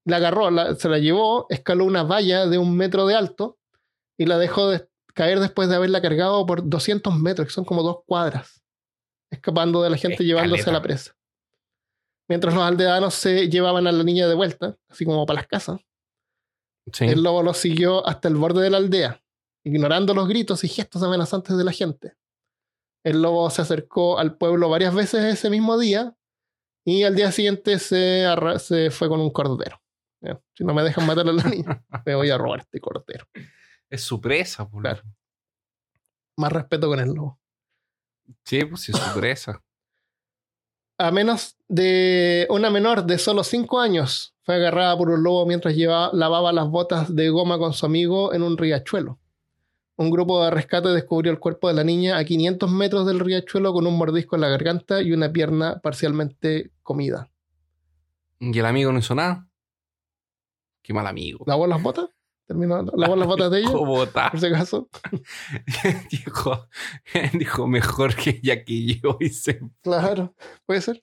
[0.06, 3.58] la agarró, la- se la llevó, escaló una valla de un metro de alto
[4.18, 7.82] y la dejó de- caer después de haberla cargado por 200 metros, que son como
[7.82, 8.62] dos cuadras,
[9.32, 10.82] escapando de la gente llevándose a la Escaleta.
[10.84, 11.17] presa.
[12.28, 15.82] Mientras los aldeanos se llevaban a la niña de vuelta, así como para las casas,
[16.94, 17.06] Sí.
[17.06, 19.22] El lobo los siguió hasta el borde de la aldea,
[19.66, 22.14] ignorando los gritos y gestos amenazantes de la gente.
[23.04, 26.16] El lobo se acercó al pueblo varias veces ese mismo día
[26.86, 28.26] y al día siguiente se,
[28.60, 29.82] se fue con un cordero.
[30.54, 33.28] Si no me dejan matar a la niña, me voy a robar este cordero.
[33.90, 35.04] Es su presa, por Claro.
[36.38, 37.40] Más respeto con el lobo.
[38.46, 39.64] Sí, pues es su presa.
[41.00, 45.76] A menos de una menor de solo 5 años fue agarrada por un lobo mientras
[45.76, 49.20] llevaba, lavaba las botas de goma con su amigo en un riachuelo.
[49.96, 53.74] Un grupo de rescate descubrió el cuerpo de la niña a 500 metros del riachuelo
[53.74, 57.30] con un mordisco en la garganta y una pierna parcialmente comida.
[58.40, 59.48] ¿Y el amigo no hizo nada?
[60.82, 61.44] Qué mal amigo.
[61.46, 62.10] ¿Lavó las botas?
[62.48, 62.82] ¿Terminó?
[62.96, 63.72] ¿Lavó las botas de ella?
[63.72, 64.32] ¿Cómo está?
[64.32, 64.90] Por si acaso.
[66.12, 66.68] dijo,
[67.34, 69.60] dijo mejor que ella que yo se...
[69.82, 70.34] Claro,
[70.66, 71.00] puede ser.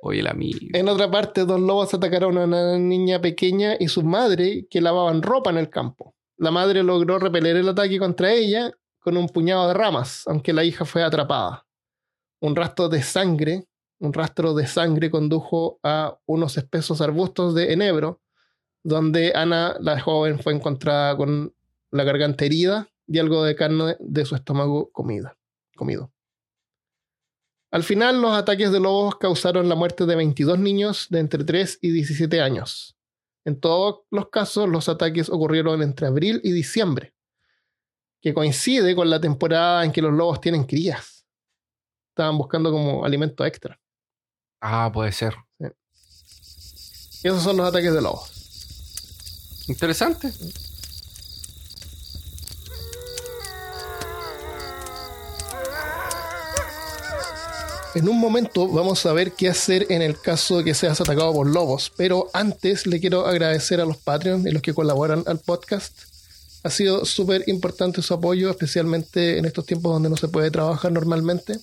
[0.00, 0.58] Oye, el amigo.
[0.72, 5.22] En otra parte, dos lobos atacaron a una niña pequeña y su madre que lavaban
[5.22, 6.14] ropa en el campo.
[6.36, 10.64] La madre logró repeler el ataque contra ella con un puñado de ramas, aunque la
[10.64, 11.66] hija fue atrapada.
[12.40, 13.66] Un rastro de sangre,
[13.98, 18.20] un rastro de sangre condujo a unos espesos arbustos de enebro,
[18.84, 21.52] donde Ana, la joven, fue encontrada con
[21.90, 25.36] la garganta herida y algo de carne de su estómago comida,
[25.74, 26.12] comido.
[27.70, 31.78] Al final, los ataques de lobos causaron la muerte de 22 niños de entre 3
[31.82, 32.96] y 17 años.
[33.44, 37.14] En todos los casos, los ataques ocurrieron entre abril y diciembre,
[38.20, 41.26] que coincide con la temporada en que los lobos tienen crías.
[42.10, 43.80] Estaban buscando como alimento extra.
[44.60, 45.34] Ah, puede ser.
[45.58, 48.33] Y esos son los ataques de lobos.
[49.68, 50.32] Interesante.
[57.94, 61.32] En un momento vamos a ver qué hacer en el caso de que seas atacado
[61.32, 65.38] por lobos, pero antes le quiero agradecer a los Patreons y los que colaboran al
[65.38, 65.96] podcast.
[66.64, 70.90] Ha sido súper importante su apoyo, especialmente en estos tiempos donde no se puede trabajar
[70.90, 71.60] normalmente.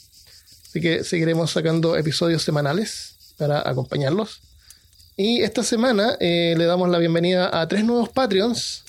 [0.70, 4.39] Así que seguiremos sacando episodios semanales para acompañarlos.
[5.18, 8.84] Y esta semana eh, le damos la bienvenida a tres nuevos Patreons,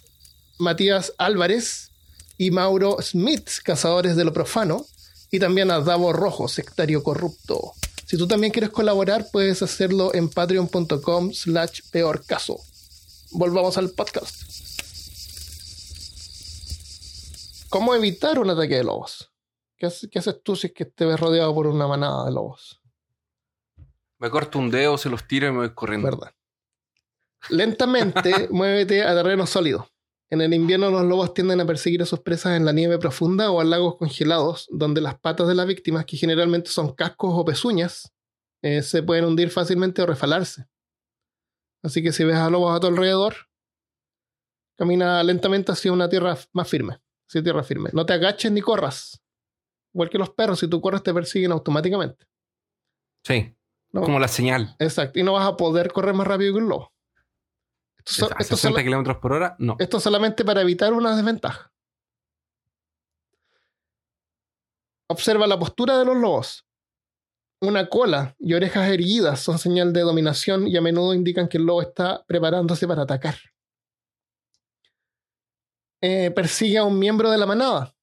[0.58, 1.90] Matías Álvarez
[2.38, 4.86] y Mauro Smith, cazadores de lo profano
[5.30, 7.72] y también a Davo Rojo, sectario corrupto.
[8.06, 12.58] Si tú también quieres colaborar, puedes hacerlo en patreon.com slash peor caso.
[13.30, 14.42] Volvamos al podcast.
[17.70, 19.30] ¿Cómo evitar un ataque de lobos?
[19.78, 22.81] ¿Qué, haces- tú si es que te ves rodeado por una manada de lobos?
[24.22, 26.08] Me corto un dedo, se los tiro y me voy corriendo.
[26.08, 26.32] ¿Verdad?
[27.50, 29.88] Lentamente muévete a terreno sólido.
[30.30, 33.50] En el invierno los lobos tienden a perseguir a sus presas en la nieve profunda
[33.50, 37.44] o a lagos congelados, donde las patas de las víctimas, que generalmente son cascos o
[37.44, 38.14] pezuñas,
[38.62, 40.68] eh, se pueden hundir fácilmente o refalarse.
[41.82, 43.34] Así que si ves a lobos a tu alrededor,
[44.78, 47.00] camina lentamente hacia una tierra más firme.
[47.28, 47.90] Hacia tierra firme.
[47.92, 49.20] No te agaches ni corras.
[49.92, 52.24] Igual que los perros, si tú corres te persiguen automáticamente.
[53.24, 53.52] Sí,
[53.92, 54.02] ¿no?
[54.02, 54.74] como la señal.
[54.78, 55.18] Exacto.
[55.18, 56.92] Y no vas a poder correr más rápido que un lobo.
[57.98, 59.76] Esto, so- a esto 60 solo- kilómetros por hora, no.
[59.78, 61.70] esto solamente para evitar una desventaja.
[65.08, 66.66] Observa la postura de los lobos.
[67.60, 71.64] Una cola y orejas erguidas son señal de dominación y a menudo indican que el
[71.64, 73.36] lobo está preparándose para atacar.
[76.00, 77.94] Eh, persigue a un miembro de la manada.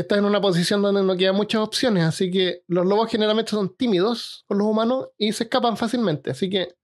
[0.00, 3.76] Está en una posición donde no quedan muchas opciones, así que los lobos generalmente son
[3.76, 6.30] tímidos con los humanos y se escapan fácilmente.
[6.30, 6.74] Así que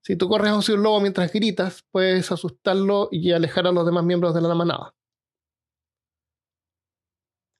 [0.00, 4.04] si tú corres hacia un lobo mientras gritas, puedes asustarlo y alejar a los demás
[4.04, 4.94] miembros de la manada.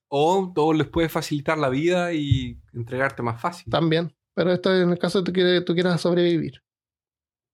[0.07, 3.69] O todo les puede facilitar la vida y entregarte más fácil.
[3.69, 4.15] También.
[4.33, 6.63] Pero esto es en el caso de que tú quieras sobrevivir.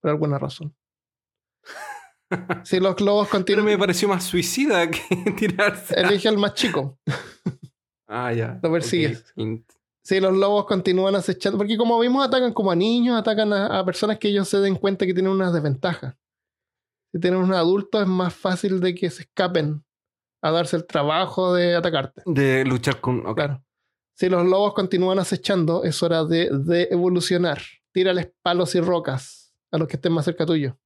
[0.02, 0.76] Por alguna razón.
[2.64, 5.00] Si los lobos Pero continúan, me pareció más suicida que
[5.38, 6.00] tirarse.
[6.00, 6.98] elige al más chico.
[8.08, 8.60] Ah, ya.
[8.62, 9.22] Lo persigues.
[9.32, 9.38] Ok.
[9.38, 9.66] Int-
[10.04, 13.86] Si los lobos continúan acechando, porque como vimos, atacan como a niños, atacan a, a
[13.86, 16.18] personas que ellos se den cuenta que tienen una desventaja.
[17.12, 19.84] Si tienen un adulto, es más fácil de que se escapen
[20.42, 22.22] a darse el trabajo de atacarte.
[22.26, 23.34] De luchar con.
[23.34, 23.64] Claro.
[24.16, 27.62] Si los lobos continúan acechando, es hora de, de evolucionar.
[27.94, 30.78] Tírales palos y rocas a los que estén más cerca tuyo.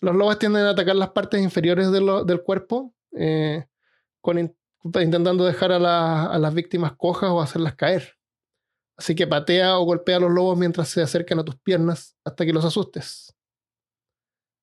[0.00, 3.66] Los lobos tienden a atacar las partes inferiores de lo- del cuerpo, eh,
[4.20, 8.14] con in- intentando dejar a, la- a las víctimas cojas o hacerlas caer.
[8.96, 12.44] Así que patea o golpea a los lobos mientras se acercan a tus piernas hasta
[12.44, 13.34] que los asustes.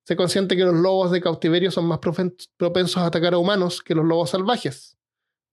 [0.08, 3.94] Sé consciente que los lobos de cautiverio son más propensos a atacar a humanos que
[3.96, 4.98] los lobos salvajes.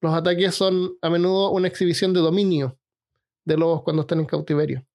[0.01, 2.79] Los ataques son a menudo una exhibición de dominio
[3.45, 4.87] de lobos cuando están en cautiverio.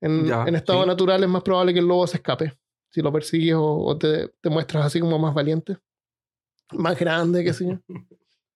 [0.00, 0.86] En, Ya, en estado sí.
[0.88, 2.58] natural es más probable que el lobo se escape.
[2.94, 5.78] Si lo persigues o, o te, te muestras así como más valiente.
[6.70, 7.78] Más grande, qué sé yo.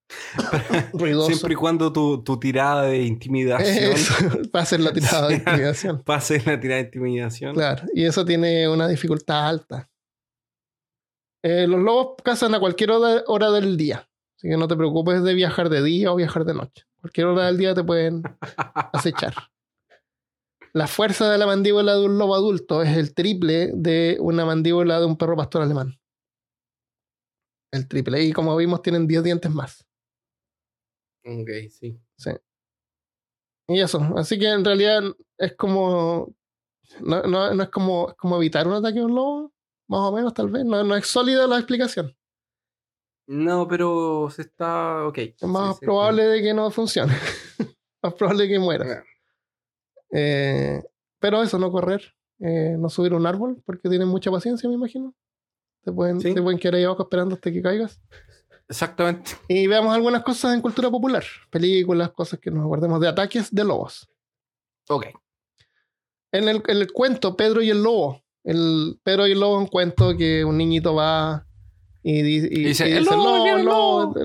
[0.93, 1.27] Ruidoso.
[1.27, 4.15] Siempre y cuando tu, tu tirada de intimidación Eso,
[4.55, 6.03] va a ser la tirada de intimidación.
[6.05, 7.55] pase la tirada de intimidación.
[7.55, 9.91] Claro, y eso tiene una dificultad alta.
[11.43, 14.09] Eh, los lobos cazan a cualquier hora, hora del día.
[14.37, 16.85] Así que no te preocupes de viajar de día o viajar de noche.
[17.01, 18.23] Cualquier hora del día te pueden
[18.93, 19.35] acechar.
[20.79, 25.01] La fuerza de la mandíbula de un lobo adulto es el triple de una mandíbula
[25.01, 25.99] de un perro pastor alemán.
[27.73, 28.23] El triple.
[28.23, 29.85] Y como vimos, tienen 10 dientes más.
[31.25, 32.01] Ok, sí.
[33.69, 33.99] Y eso.
[34.17, 35.03] Así que en realidad
[35.37, 36.33] es como.
[37.01, 39.53] No, no- no es como, como evitar un ataque de un lobo.
[39.89, 40.65] Más o menos, tal vez.
[40.65, 42.17] No, no es sólida la explicación.
[43.27, 45.07] No, pero se está.
[45.07, 45.19] Ok.
[45.19, 47.13] Es más probable de que no funcione.
[48.03, 49.05] más probable de que muera.
[50.13, 50.83] Eh,
[51.19, 52.03] pero eso, no correr.
[52.41, 55.13] eh, no subir un árbol, porque tienen mucha paciencia, me imagino.
[55.83, 56.33] Te pueden, Sí.
[56.35, 58.01] te pueden quedar ahí abajo esperando hasta que caigas.
[58.69, 59.33] Exactamente.
[59.49, 61.25] Y veamos algunas cosas en cultura popular.
[61.51, 64.09] Películas, cosas que nos acordemos de ataques de lobos.
[64.89, 65.07] Ok.
[66.33, 68.23] En el, en el cuento Pedro y el Lobo.
[68.45, 71.45] El Pedro y el Lobo es un cuento que un niñito va
[72.03, 73.65] y, di- y- dice, y "El lobo, el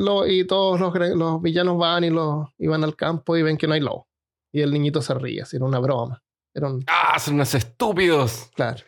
[0.05, 3.67] lobo, y todos los villanos van y, los, y van al campo y ven que
[3.67, 4.07] no hay lobo.
[4.53, 6.21] Y el niñito se ríe, así, era una broma.
[6.53, 7.17] Era un, ¡Ah!
[7.19, 8.51] Son unos estúpidos.
[8.55, 8.83] claro,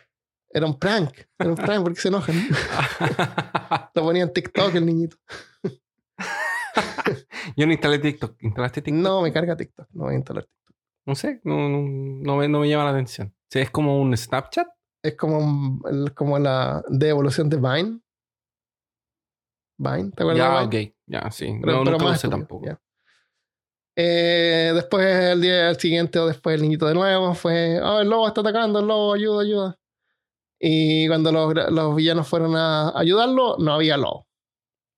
[0.53, 1.11] era un prank.
[1.39, 2.35] Era un prank porque se enojan.
[3.95, 5.17] Lo ponía en TikTok el niñito.
[7.57, 8.35] Yo no instalé TikTok.
[8.41, 9.01] ¿Instalaste TikTok?
[9.03, 9.87] No, me carga TikTok.
[9.93, 10.75] No voy a instalar TikTok.
[11.07, 11.41] No sé.
[11.43, 13.27] No, no, no me, no me llama la atención.
[13.35, 14.67] O sea, es como un Snapchat.
[15.03, 15.79] Es como,
[16.15, 17.99] como la de evolución de Vine.
[19.77, 20.37] Vine, ¿te acuerdas?
[20.37, 20.87] Ya, de Vine?
[20.89, 20.95] ok.
[21.07, 21.45] Ya, sí.
[21.61, 22.65] Pero- no, pero nunca lo sé tampoco.
[22.65, 22.79] ya.
[23.97, 28.27] Eh, después, el día siguiente o después, el niñito de nuevo fue: Oh, el lobo
[28.27, 29.79] está atacando, el lobo, ayuda, ayuda.
[30.59, 34.27] Y cuando los, los villanos fueron a ayudarlo, no había lobo.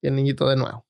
[0.02, 0.86] Y el niñito de nuevo.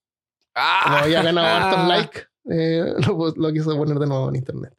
[0.54, 0.80] ¡Ah!
[0.84, 4.74] Como había ganado hartos likes, eh, lo, lo quiso poner de nuevo en internet.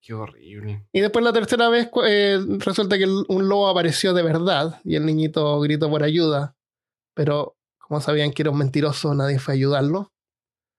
[0.00, 0.86] Qué horrible.
[0.92, 4.96] Y después, la tercera vez, eh, resulta que el- un lobo apareció de verdad y
[4.96, 6.56] el niñito gritó por ayuda.
[7.14, 10.12] Pero como sabían que era un mentiroso, nadie fue a ayudarlo.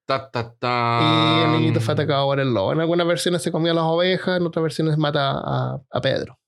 [0.10, 1.00] Ta, ta, ta.
[1.02, 2.74] Y el niñito fue atacado por el lobo.
[2.74, 6.40] En algunas versiones se comió a las ovejas, en otras versiones mata a, a Pedro.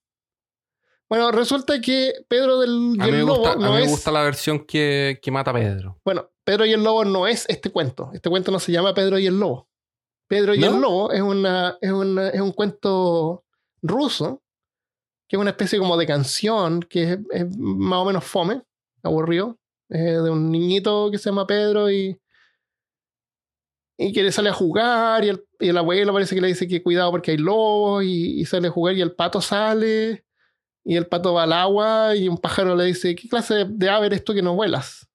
[1.08, 4.22] Bueno, resulta que Pedro del, y el lobo gusta, a no mí me gusta la
[4.22, 6.00] versión que, que mata a Pedro.
[6.04, 8.10] Bueno, Pedro y el lobo no es este cuento.
[8.12, 9.68] Este cuento no se llama Pedro y el lobo.
[10.26, 10.66] Pedro y ¿No?
[10.74, 13.44] el lobo es, una, es, una- es un cuento
[13.80, 14.42] ruso,
[15.28, 18.62] que es una especie como de canción, que es, es más o menos fome,
[19.04, 19.56] aburrido,
[19.90, 22.18] eh, de un niñito que se llama Pedro y,
[24.08, 26.66] y que le sale a jugar y el, y el abuelo parece que le dice
[26.66, 30.24] que cuidado porque hay lobos y, y sale a jugar y el pato sale
[30.84, 34.06] y el pato va al agua y un pájaro le dice, ¿qué clase de, ave
[34.06, 35.08] eres tú que no vuelas?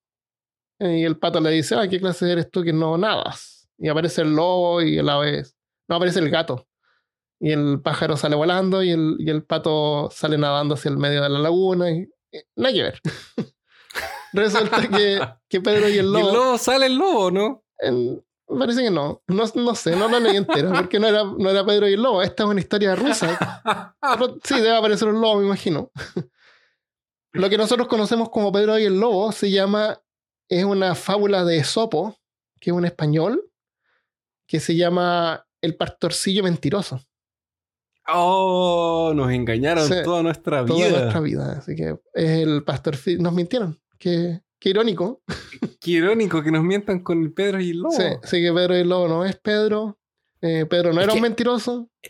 [0.80, 3.68] Y el pato le dice, ah, ¿qué clase eres tú que no nadas?
[3.78, 5.44] Y aparece el lobo y el ave...
[5.90, 6.68] No, aparece el gato.
[7.40, 11.22] Y el pájaro sale volando y el, y el pato sale nadando hacia el medio
[11.22, 11.92] de la laguna.
[11.92, 13.02] Y, y- nada que ver.
[14.34, 15.20] Resulta que,
[15.50, 16.32] que Pedro y el Y el lobo...
[16.34, 17.64] lobo sale el lobo, ¿no?
[18.48, 19.22] Parece que no.
[19.28, 19.44] no.
[19.56, 20.72] No sé, no lo leí entero.
[20.76, 22.22] Porque no era, no era Pedro y el lobo.
[22.22, 23.62] Esta es una historia rusa.
[24.02, 25.92] Pero sí, debe aparecer un lobo, me imagino.
[27.34, 30.02] Lo que nosotros conocemos como Pedro y el Lobo se llama,
[30.50, 32.18] es una fábula de Esopo,
[32.60, 33.52] que es un español,
[34.48, 37.00] que se llama El pastorcillo mentiroso.
[38.08, 40.76] Oh, nos engañaron Sí, toda nuestra vida.
[40.76, 41.52] Toda nuestra vida.
[41.60, 43.22] Así que es el pastorcillo.
[43.22, 43.80] Nos mintieron.
[44.00, 45.22] Qué, qué irónico.
[45.80, 47.92] Qué irónico que nos mientan con el Pedro y el lobo.
[47.92, 49.98] Sí, sí que Pedro y el Lobo no es Pedro.
[50.42, 51.90] Eh, Pedro no Es era que- un mentiroso.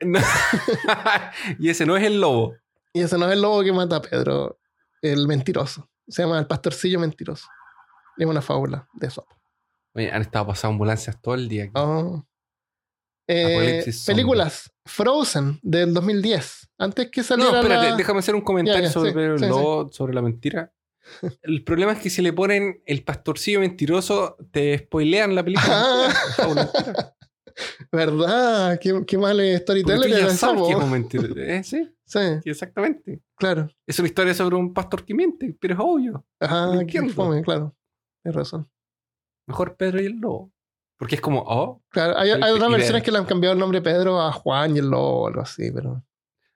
[0.00, 0.20] No.
[1.58, 2.54] y ese no es el lobo.
[2.92, 4.60] Y ese no es el lobo que mata a Pedro,
[5.02, 5.90] el mentiroso.
[6.06, 7.48] Se llama el pastorcillo mentiroso.
[8.16, 9.34] Es una fábula de Esopo.
[9.94, 11.64] Oye, han estado pasando ambulancias todo el día.
[11.64, 11.72] aquí.
[11.74, 12.24] Oh.
[13.26, 16.70] Eh, películas Frozen del 2010.
[16.78, 19.30] Antes que No, saliera espérate, la- déjame hacer un comentario Ya, ya, sobre sí, Pedro
[19.32, 19.50] y el sí, sí.
[19.50, 20.72] lobo, sobre la mentira.
[21.42, 25.68] El problema es que si le ponen el pastorcillo mentiroso, te spoilean la película.
[25.70, 27.12] Ah.
[27.92, 28.78] ¿Verdad?
[28.80, 31.38] Qué, qué mal storyteller sabes que es un.
[31.38, 33.20] Eh, sí, Sí, sí, exactamente.
[33.36, 33.68] claro.
[33.86, 36.24] Es una historia sobre un pastor que miente, pero es obvio.
[36.40, 37.74] Ajá, qué fome, claro.
[38.22, 38.70] Tienes razón.
[39.46, 40.50] Mejor Pedro y el lobo.
[40.96, 41.82] Porque es como, oh.
[41.90, 43.02] Claro, hay, otras versiones ver.
[43.02, 45.70] que le han cambiado el nombre Pedro a Juan y el lobo o algo así,
[45.72, 46.02] pero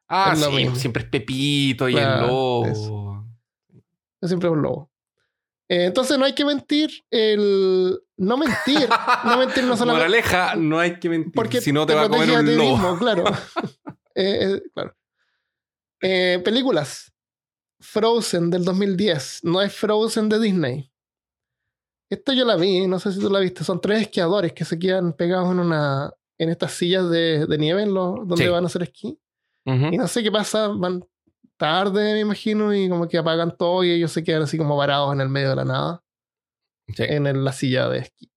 [0.08, 0.74] Ah, sí, mismo.
[0.76, 2.66] siempre es Pepito y Claro, el lobo.
[2.66, 3.21] eso.
[4.22, 4.90] Yo siempre un lobo.
[5.68, 6.90] Eh, entonces no hay que mentir.
[7.10, 8.00] El...
[8.16, 8.88] No mentir.
[9.24, 10.08] No mentir no solamente.
[10.08, 11.32] Moraleja, no hay que mentir.
[11.34, 12.70] Porque si no te, va a comer un lobo.
[12.76, 13.24] mismo, claro.
[14.14, 14.96] eh, eh, claro.
[16.00, 17.12] Eh, películas.
[17.80, 19.40] Frozen del 2010.
[19.44, 20.92] No es Frozen de Disney.
[22.10, 23.64] Esta yo la vi, no sé si tú la viste.
[23.64, 27.82] Son tres esquiadores que se quedan pegados en una en estas sillas de, de nieve
[27.82, 28.48] en lo- donde Sí.
[28.50, 29.18] van a hacer esquí.
[29.64, 29.86] Ujú.
[29.92, 31.04] Y no sé qué pasa, van
[31.66, 35.12] tarde, me imagino, y como que apagan todo y ellos se quedan así como varados
[35.12, 36.04] en el medio de la nada,
[36.88, 37.04] Sí.
[37.04, 38.30] en el- la silla de esquí.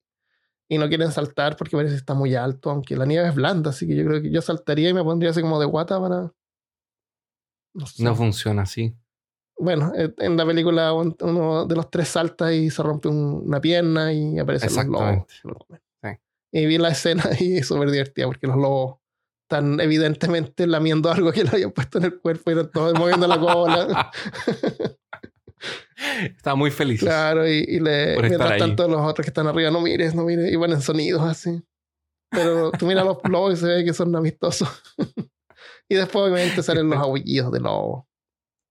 [0.69, 3.71] Y no quieren saltar porque parece que está muy alto, aunque la nieve es blanda,
[3.71, 6.31] así que yo creo que yo saltaría y me pondría así como de guata para...
[7.73, 8.03] No sé.
[8.03, 8.95] No funciona así.
[9.57, 13.43] Bueno, eh, en la película un- uno de los tres salta y se rompe un-
[13.47, 15.25] una pierna y aparecen los lobos.
[15.29, 16.09] Sí.
[16.51, 18.97] Y vi la escena y es súper divertida porque los lobos
[19.45, 23.27] están evidentemente lamiendo algo que le habían puesto en el cuerpo y están todos moviendo
[23.27, 24.11] la cola.
[26.25, 26.99] Está muy feliz.
[26.99, 30.51] claro, y, y le, mientras tanto los otros que están arriba, no mires, no mires,
[30.51, 31.63] y ponen sonidos así.
[32.29, 34.67] Pero tú miras los lobos y se ve que son amistosos.
[35.89, 38.05] y después obviamente salen los aullidos de lobos.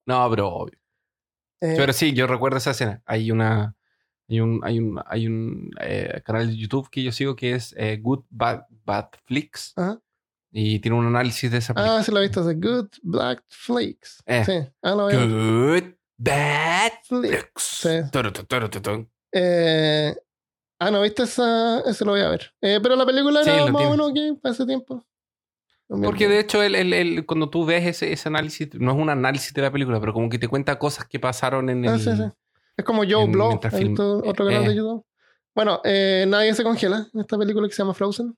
[0.07, 0.79] No, pero obvio.
[1.61, 3.03] Eh, Pero sí, yo recuerdo esa escena.
[3.07, 3.75] Hay una.
[4.29, 7.75] Hay un, hay un, hay un eh, canal de YouTube que yo sigo que es
[7.77, 9.73] eh, Good Bad, Bad Flicks.
[9.77, 10.01] Ajá.
[10.57, 11.99] Y tiene un análisis de esa película.
[11.99, 14.23] Ah, sí lo he visto, Good Black Flakes.
[14.25, 14.45] Eh.
[14.47, 14.53] Sí.
[14.83, 15.09] Ah, veo.
[15.29, 16.93] Good Bad.
[17.09, 17.63] Flicks.
[17.83, 17.89] Sí.
[18.13, 18.45] Turu, tu,
[18.81, 19.09] tu.
[19.33, 20.15] Eh,
[20.79, 21.81] ah, no, ¿viste esa?
[21.81, 22.53] Ese lo voy a ver.
[22.61, 25.05] Eh, pero la película Sí, era lo más o menos que para ese tiempo.
[25.89, 29.11] Porque de hecho, el, el- el- cuando tú ves ese, ese análisis, no es un
[29.11, 31.91] análisis de la película, pero como que te cuenta cosas que pasaron en el.
[31.95, 32.23] Ah, sí, sí.
[32.77, 34.69] Es como Joe Blow, mientras ¿has film- visto otro canal eh.
[34.69, 35.05] de YouTube?
[35.53, 38.37] Bueno, eh, nadie se congela en esta película que se llama Frozen.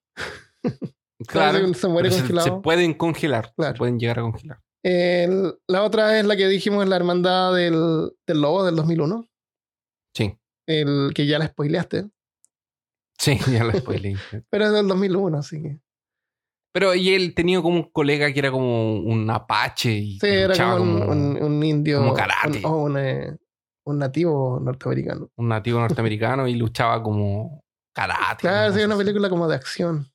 [1.26, 1.74] Claro.
[1.74, 2.44] Se, muere se, congelado.
[2.46, 3.52] se pueden congelar.
[3.56, 3.74] Claro.
[3.74, 4.60] Se pueden llegar a congelar.
[4.84, 9.26] El- la otra es la que dijimos, la hermandad del, del lobo del 2001.
[10.14, 10.36] Sí.
[10.68, 12.08] El que ya la spoileaste.
[13.18, 14.16] Sí, ya lo spoileé.
[14.50, 15.80] Pero es del 2001, así que.
[16.72, 20.54] Pero y él tenía como un colega que era como un apache y Sí, era
[20.54, 21.98] como un, como un- un indio.
[22.00, 22.58] como karate.
[22.58, 23.34] un- o un, eh,
[23.86, 25.30] un nativo norteamericano.
[25.36, 27.62] un nativo norteamericano y luchaba como
[27.94, 28.40] karate.
[28.42, 30.06] Claro, sí, una película como de acción.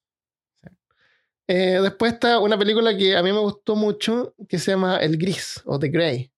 [1.53, 5.17] Eh, después está una película que a mí me gustó mucho, que se llama El
[5.17, 6.31] Gris, o The Grey,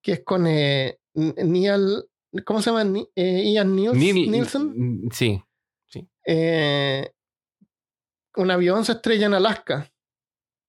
[0.00, 2.04] que es con eh, Neil,
[2.44, 2.84] ¿cómo se llama?
[2.84, 5.08] Ni- eh, Ian Niels- Neil- Nielsen.
[5.10, 5.42] Sí.
[6.26, 7.10] Eh,
[8.36, 9.90] un avión se estrella en Alaska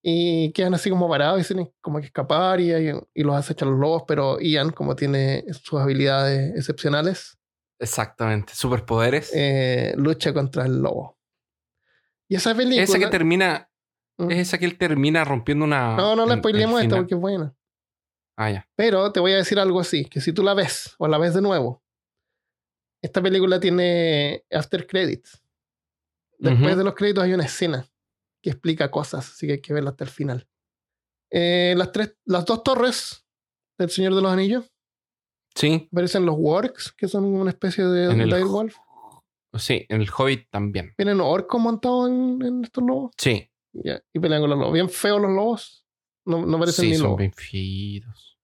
[0.01, 2.71] y quedan así como parados y tienen como que escapar y,
[3.13, 7.37] y los acechan los lobos, pero Ian, como tiene sus habilidades excepcionales,
[7.79, 8.53] Exactamente.
[8.55, 9.31] Superpoderes.
[9.97, 11.17] lucha contra el lobo.
[12.29, 12.81] Y esa película...
[12.81, 13.69] esa que termina.
[14.17, 14.31] Mm.
[14.31, 15.95] Es esa que él termina rompiendo una.
[15.95, 16.99] No, no la spoilemos final.
[16.99, 17.55] porque es buena.
[18.37, 18.67] Ah, ya.
[18.75, 21.33] Pero te voy a decir algo así, que si tú la ves o la ves
[21.33, 21.83] de nuevo,
[23.01, 25.41] esta película tiene after credits.
[26.39, 27.87] Después de los créditos hay una escena
[28.41, 30.47] que explica cosas, así que hay que verla hasta el final.
[31.31, 33.25] Eh, las, tres, las dos torres
[33.79, 34.69] del Señor de los Anillos
[35.55, 35.87] Sí.
[35.91, 38.75] aparecen los orcs, que son una especie de En el direwolf.
[39.55, 40.93] Sí, en el Hobbit también.
[40.97, 43.11] Vienen orcos montados en, en estos lobos.
[43.17, 43.47] Sí.
[43.73, 44.73] Y pelean con los lobos.
[44.73, 45.85] Bien feos los lobos.
[46.25, 47.17] No, no parecen sí, ni son lobos.
[47.19, 48.39] bien feitos.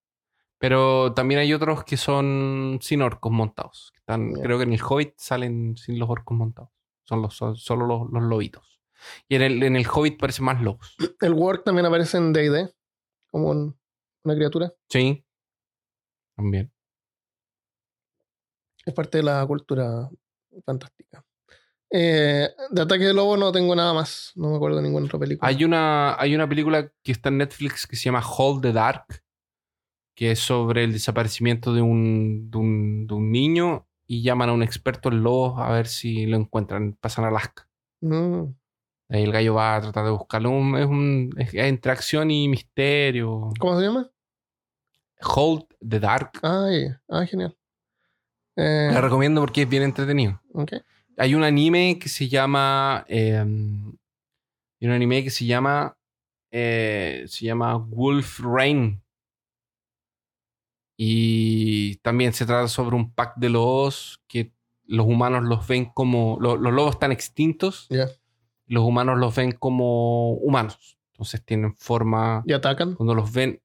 [0.58, 3.92] Pero también hay otros que son sin orcos montados.
[3.94, 4.34] que Están.
[4.34, 6.72] Creo que en el Hobbit salen sin los orcos montados.
[7.04, 8.82] Son, los, son solo los, los lobitos.
[9.30, 10.96] Y en el, en el Hobbit parecen más lobos.
[11.22, 12.74] El Warg también aparece en D&D,
[13.32, 13.80] como un-
[14.24, 14.74] una criatura.
[14.90, 15.24] Sí.
[16.36, 16.72] También.
[18.86, 20.10] Es parte de la cultura
[20.66, 21.24] fantástica.
[21.92, 24.32] Eh, de Ataque de Lobo no tengo nada más.
[24.36, 25.48] No me acuerdo de ninguna otra película.
[25.48, 29.06] Hay una, hay una película que está en Netflix que se llama Hold the Dark,
[30.16, 34.54] que es sobre el desaparecimiento de un, de un, de un niño y llaman a
[34.54, 36.94] un experto en lobos a ver si lo encuentran.
[37.00, 37.68] Pasan a Alaska.
[38.02, 38.44] Mm,
[39.12, 40.52] Ahí el gallo va a tratar de buscarlo.
[40.52, 43.50] Un- es, un, es entre acción y misterio.
[43.60, 44.10] ¿Cómo se llama?
[45.22, 46.32] Hold the Dark.
[46.44, 47.02] Ah, ya.
[47.10, 47.56] ah genial.
[48.56, 50.40] Eh, La recomiendo porque es bien entretenido.
[50.54, 50.74] ok.
[51.20, 53.06] Hay un anime que se llama.
[53.08, 55.96] eh, hay un anime que se llama.
[56.52, 59.02] eh, se llama Wolf Rain.
[60.98, 64.52] Y también se trata sobre un pack de lobos que
[64.86, 66.38] los humanos los ven como.
[66.42, 67.88] lo- los lobos están extintos.
[68.68, 70.98] Los humanos los ven como humanos.
[71.14, 72.44] Entonces tienen forma.
[72.46, 72.96] Y atacan.
[72.96, 73.62] Cuando los ven,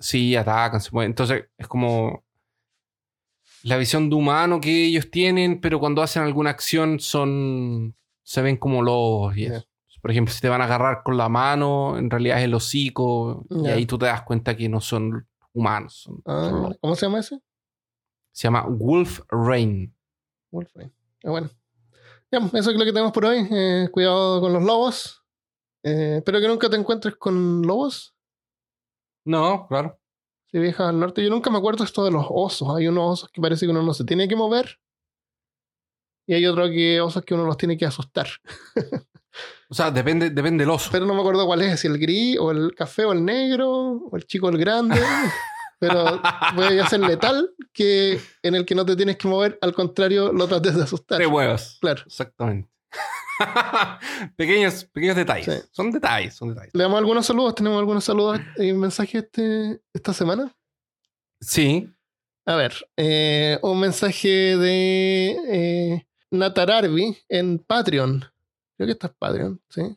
[0.00, 1.12] sí, atacan, se mueven.
[1.12, 2.23] Entonces es como
[3.64, 8.56] la visión de humano que ellos tienen, pero cuando hacen alguna acción son se ven
[8.56, 9.36] como lobos.
[9.36, 9.66] Y eso.
[10.00, 13.46] Por ejemplo, si te van a agarrar con la mano, en realidad es el hocico,
[13.48, 16.02] y ahí tú te das cuenta que no son humanos.
[16.02, 16.76] son- Ah, son.
[16.80, 17.40] ¿Cómo se llama ese?
[18.32, 19.94] Se llama Wolf Rain.
[20.50, 20.90] Wolfram.
[21.24, 21.48] Ah, bueno.
[22.30, 23.46] Ya, eso es lo que tenemos por hoy.
[23.50, 25.22] Eh, cuidado con los lobos.
[25.82, 28.14] Eh, espero que nunca te encuentres con lobos.
[29.24, 29.98] No, claro.
[30.54, 32.76] Si viajas al norte, yo nunca me acuerdo esto de los osos.
[32.76, 34.78] Hay unos osos que parece que uno no se tiene que mover.
[36.28, 38.28] Y hay otros que osos que uno los tiene que asustar.
[39.68, 40.90] O sea, depende, depende del oso.
[40.92, 43.68] Pero no me acuerdo cuál es, si el gris, o el café, o el negro,
[43.68, 44.94] o el chico, o el grande.
[45.80, 46.22] Pero
[46.54, 50.46] puede ser letal que en el que no te tienes que mover, al contrario, lo
[50.46, 51.18] trates de asustar.
[51.18, 51.78] Tres huevos.
[51.80, 52.04] Claro.
[52.06, 52.70] Exactamente.
[54.36, 55.46] pequeños, pequeños detalles.
[55.46, 55.68] Sí.
[55.72, 56.74] Son detalles, son detalles.
[56.74, 57.54] Le damos algunos saludos.
[57.54, 60.54] ¿Tenemos algunos saludos y mensajes este, esta semana?
[61.40, 61.90] Sí.
[62.46, 68.24] A ver, eh, un mensaje de eh, Natararbi en Patreon.
[68.76, 69.96] Creo que esto es Patreon, ¿sí?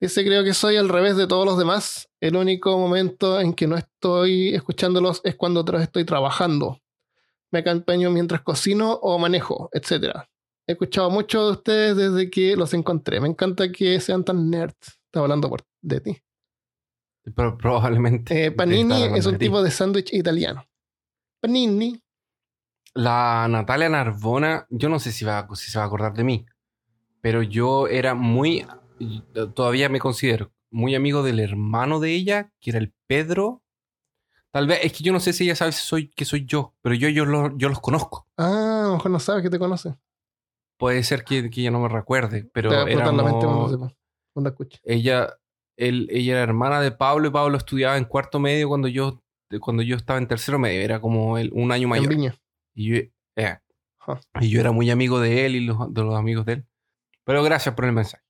[0.00, 2.08] Dice, creo que soy al revés de todos los demás.
[2.20, 6.80] El único momento en que no estoy escuchándolos es cuando estoy trabajando.
[7.50, 10.29] Me acompaño mientras cocino o manejo, etc.
[10.70, 13.20] He escuchado mucho de ustedes desde que los encontré.
[13.20, 15.00] Me encanta que sean tan nerds.
[15.06, 16.16] Estaba hablando por, de ti.
[17.34, 18.46] Pero probablemente.
[18.46, 20.64] Eh, panini es un de tipo de sándwich italiano.
[21.40, 22.00] Panini.
[22.94, 26.46] La Natalia Narbona, yo no sé si, va, si se va a acordar de mí,
[27.20, 28.64] pero yo era muy,
[29.54, 33.62] todavía me considero muy amigo del hermano de ella, que era el Pedro.
[34.52, 36.74] Tal vez, es que yo no sé si ella sabe si soy, que soy yo,
[36.80, 38.26] pero yo, yo, lo- yo los conozco.
[38.36, 39.94] Ah, a lo mejor no sabes que te conoce.
[40.80, 43.76] Puede ser que, que ella no me recuerde, pero éramos-
[44.46, 44.80] escuche.
[44.82, 45.36] ella,
[45.76, 49.22] él, ella era hermana de Pablo y Pablo estudiaba en cuarto medio cuando yo,
[49.60, 52.08] cuando yo estaba en tercero medio, era como él, un año En mayor.
[52.08, 52.34] Viña.
[52.74, 52.96] Y yo,
[53.36, 53.58] eh,
[54.40, 56.66] y yo era muy amigo de él y los, de los amigos de él.
[57.24, 58.24] Pero gracias por el mensaje.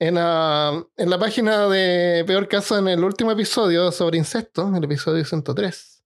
[0.00, 4.82] En la, en la página de Peor Caso, en el último episodio sobre incesto, el
[4.82, 6.04] episodio 103,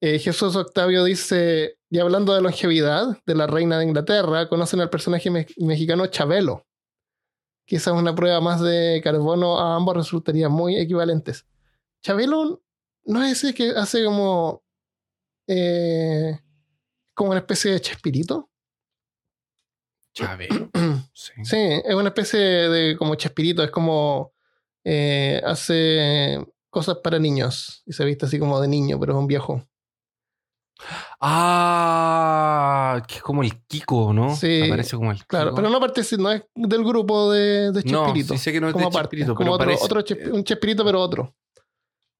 [0.00, 4.88] eh, Jesús Octavio dice, y hablando de longevidad de la reina de Inglaterra, conocen al
[4.88, 6.66] personaje me- mexicano Chabelo.
[7.66, 11.46] Quizás una prueba más de carbono a ambos resultaría muy equivalentes.
[12.02, 12.62] Chabelo
[13.04, 14.62] no es ese que hace como...
[15.46, 16.38] eh,
[17.14, 18.48] como una especie de chespirito.
[20.14, 20.70] Chabelo.
[21.14, 21.32] Sí.
[21.44, 24.32] Sí, es una especie de como Chespirito, es como
[24.82, 29.26] eh, hace cosas para niños y se viste así como de niño, pero es un
[29.26, 29.62] viejo.
[31.20, 34.34] Ah, que es como el Kiko, ¿no?
[34.34, 35.56] Sí, Aparece como el Claro, Kiko.
[35.56, 38.34] pero no participa, no es del grupo de, de No, Chespirito.
[38.34, 40.84] sí sé que no es como de aparte, Chespirito, como pero otro, Chesp- un Chespirito,
[40.84, 41.34] pero otro.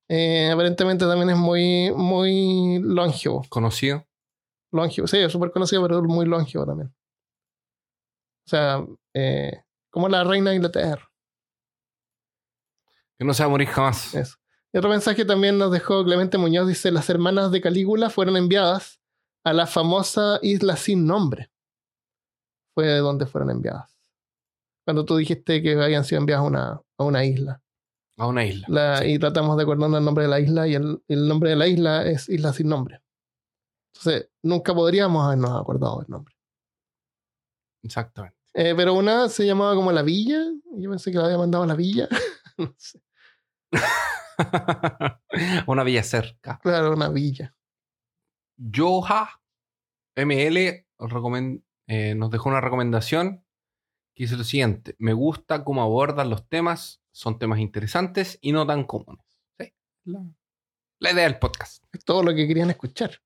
[0.08, 3.42] Eh, aparentemente también es muy, muy longevo.
[3.48, 4.06] conocido.
[4.72, 6.88] Longevo, sí, es súper conocido, pero muy longevo también.
[8.46, 8.84] O sea,
[9.14, 11.08] eh, como la reina de Inglaterra.
[13.18, 14.14] Que no se va a morir jamás.
[14.14, 14.36] Eso.
[14.72, 19.00] Y otro mensaje también nos dejó Clemente Muñoz, dice, las hermanas de Calígula fueron enviadas
[19.44, 21.50] a la famosa isla sin nombre.
[22.74, 23.94] Fue de donde fueron enviadas.
[24.86, 27.62] Cuando tú dijiste que habían sido enviadas a una, a una isla.
[28.18, 28.66] A una isla.
[28.68, 29.12] La- Sí.
[29.12, 31.66] Y tratamos de acordarnos el nombre de la isla y el, el nombre de la
[31.66, 33.02] isla es Isla sin nombre.
[33.94, 36.34] Entonces, nunca podríamos habernos acordado del nombre.
[37.82, 38.36] Exactamente.
[38.54, 40.42] Eh, pero una se llamaba como La Villa.
[40.76, 42.08] Yo pensé que la había mandado a La Villa.
[42.58, 43.02] no sé.
[45.66, 46.58] una villa cerca.
[46.62, 47.54] Claro, una villa.
[48.56, 49.40] Yoha
[50.16, 50.86] ML
[51.88, 53.44] eh, nos dejó una recomendación
[54.14, 58.66] que dice lo siguiente: Me gusta cómo abordan los temas, son temas interesantes y no
[58.66, 59.24] tan comunes.
[59.58, 59.72] Sí,
[60.04, 60.24] la,
[60.98, 61.84] la idea del podcast.
[61.92, 63.20] Es todo lo que querían escuchar.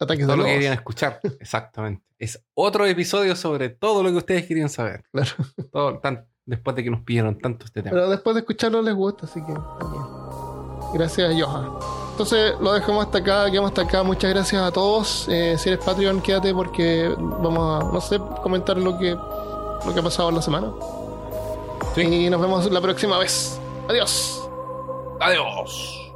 [0.00, 1.20] Ataques Todo de lo que querían escuchar.
[1.40, 2.04] Exactamente.
[2.18, 5.04] Es otro episodio sobre todo lo que ustedes querían saber.
[5.12, 5.30] Claro.
[5.72, 7.94] Todo, tan- después de que nos pidieron tanto este tema.
[7.94, 9.52] Pero después de escucharlo les gusta, así que.
[10.92, 11.70] Gracias, Johan.
[12.12, 14.02] Entonces lo dejamos hasta acá, quedamos hasta acá.
[14.02, 15.28] Muchas gracias a todos.
[15.28, 20.00] Eh, si eres Patreon, quédate porque vamos a, no sé, comentar lo que, lo que
[20.00, 20.72] ha pasado en la semana.
[21.94, 22.02] Sí.
[22.02, 23.60] Y nos vemos la próxima vez.
[23.88, 24.48] Adiós.
[25.20, 26.07] Adiós.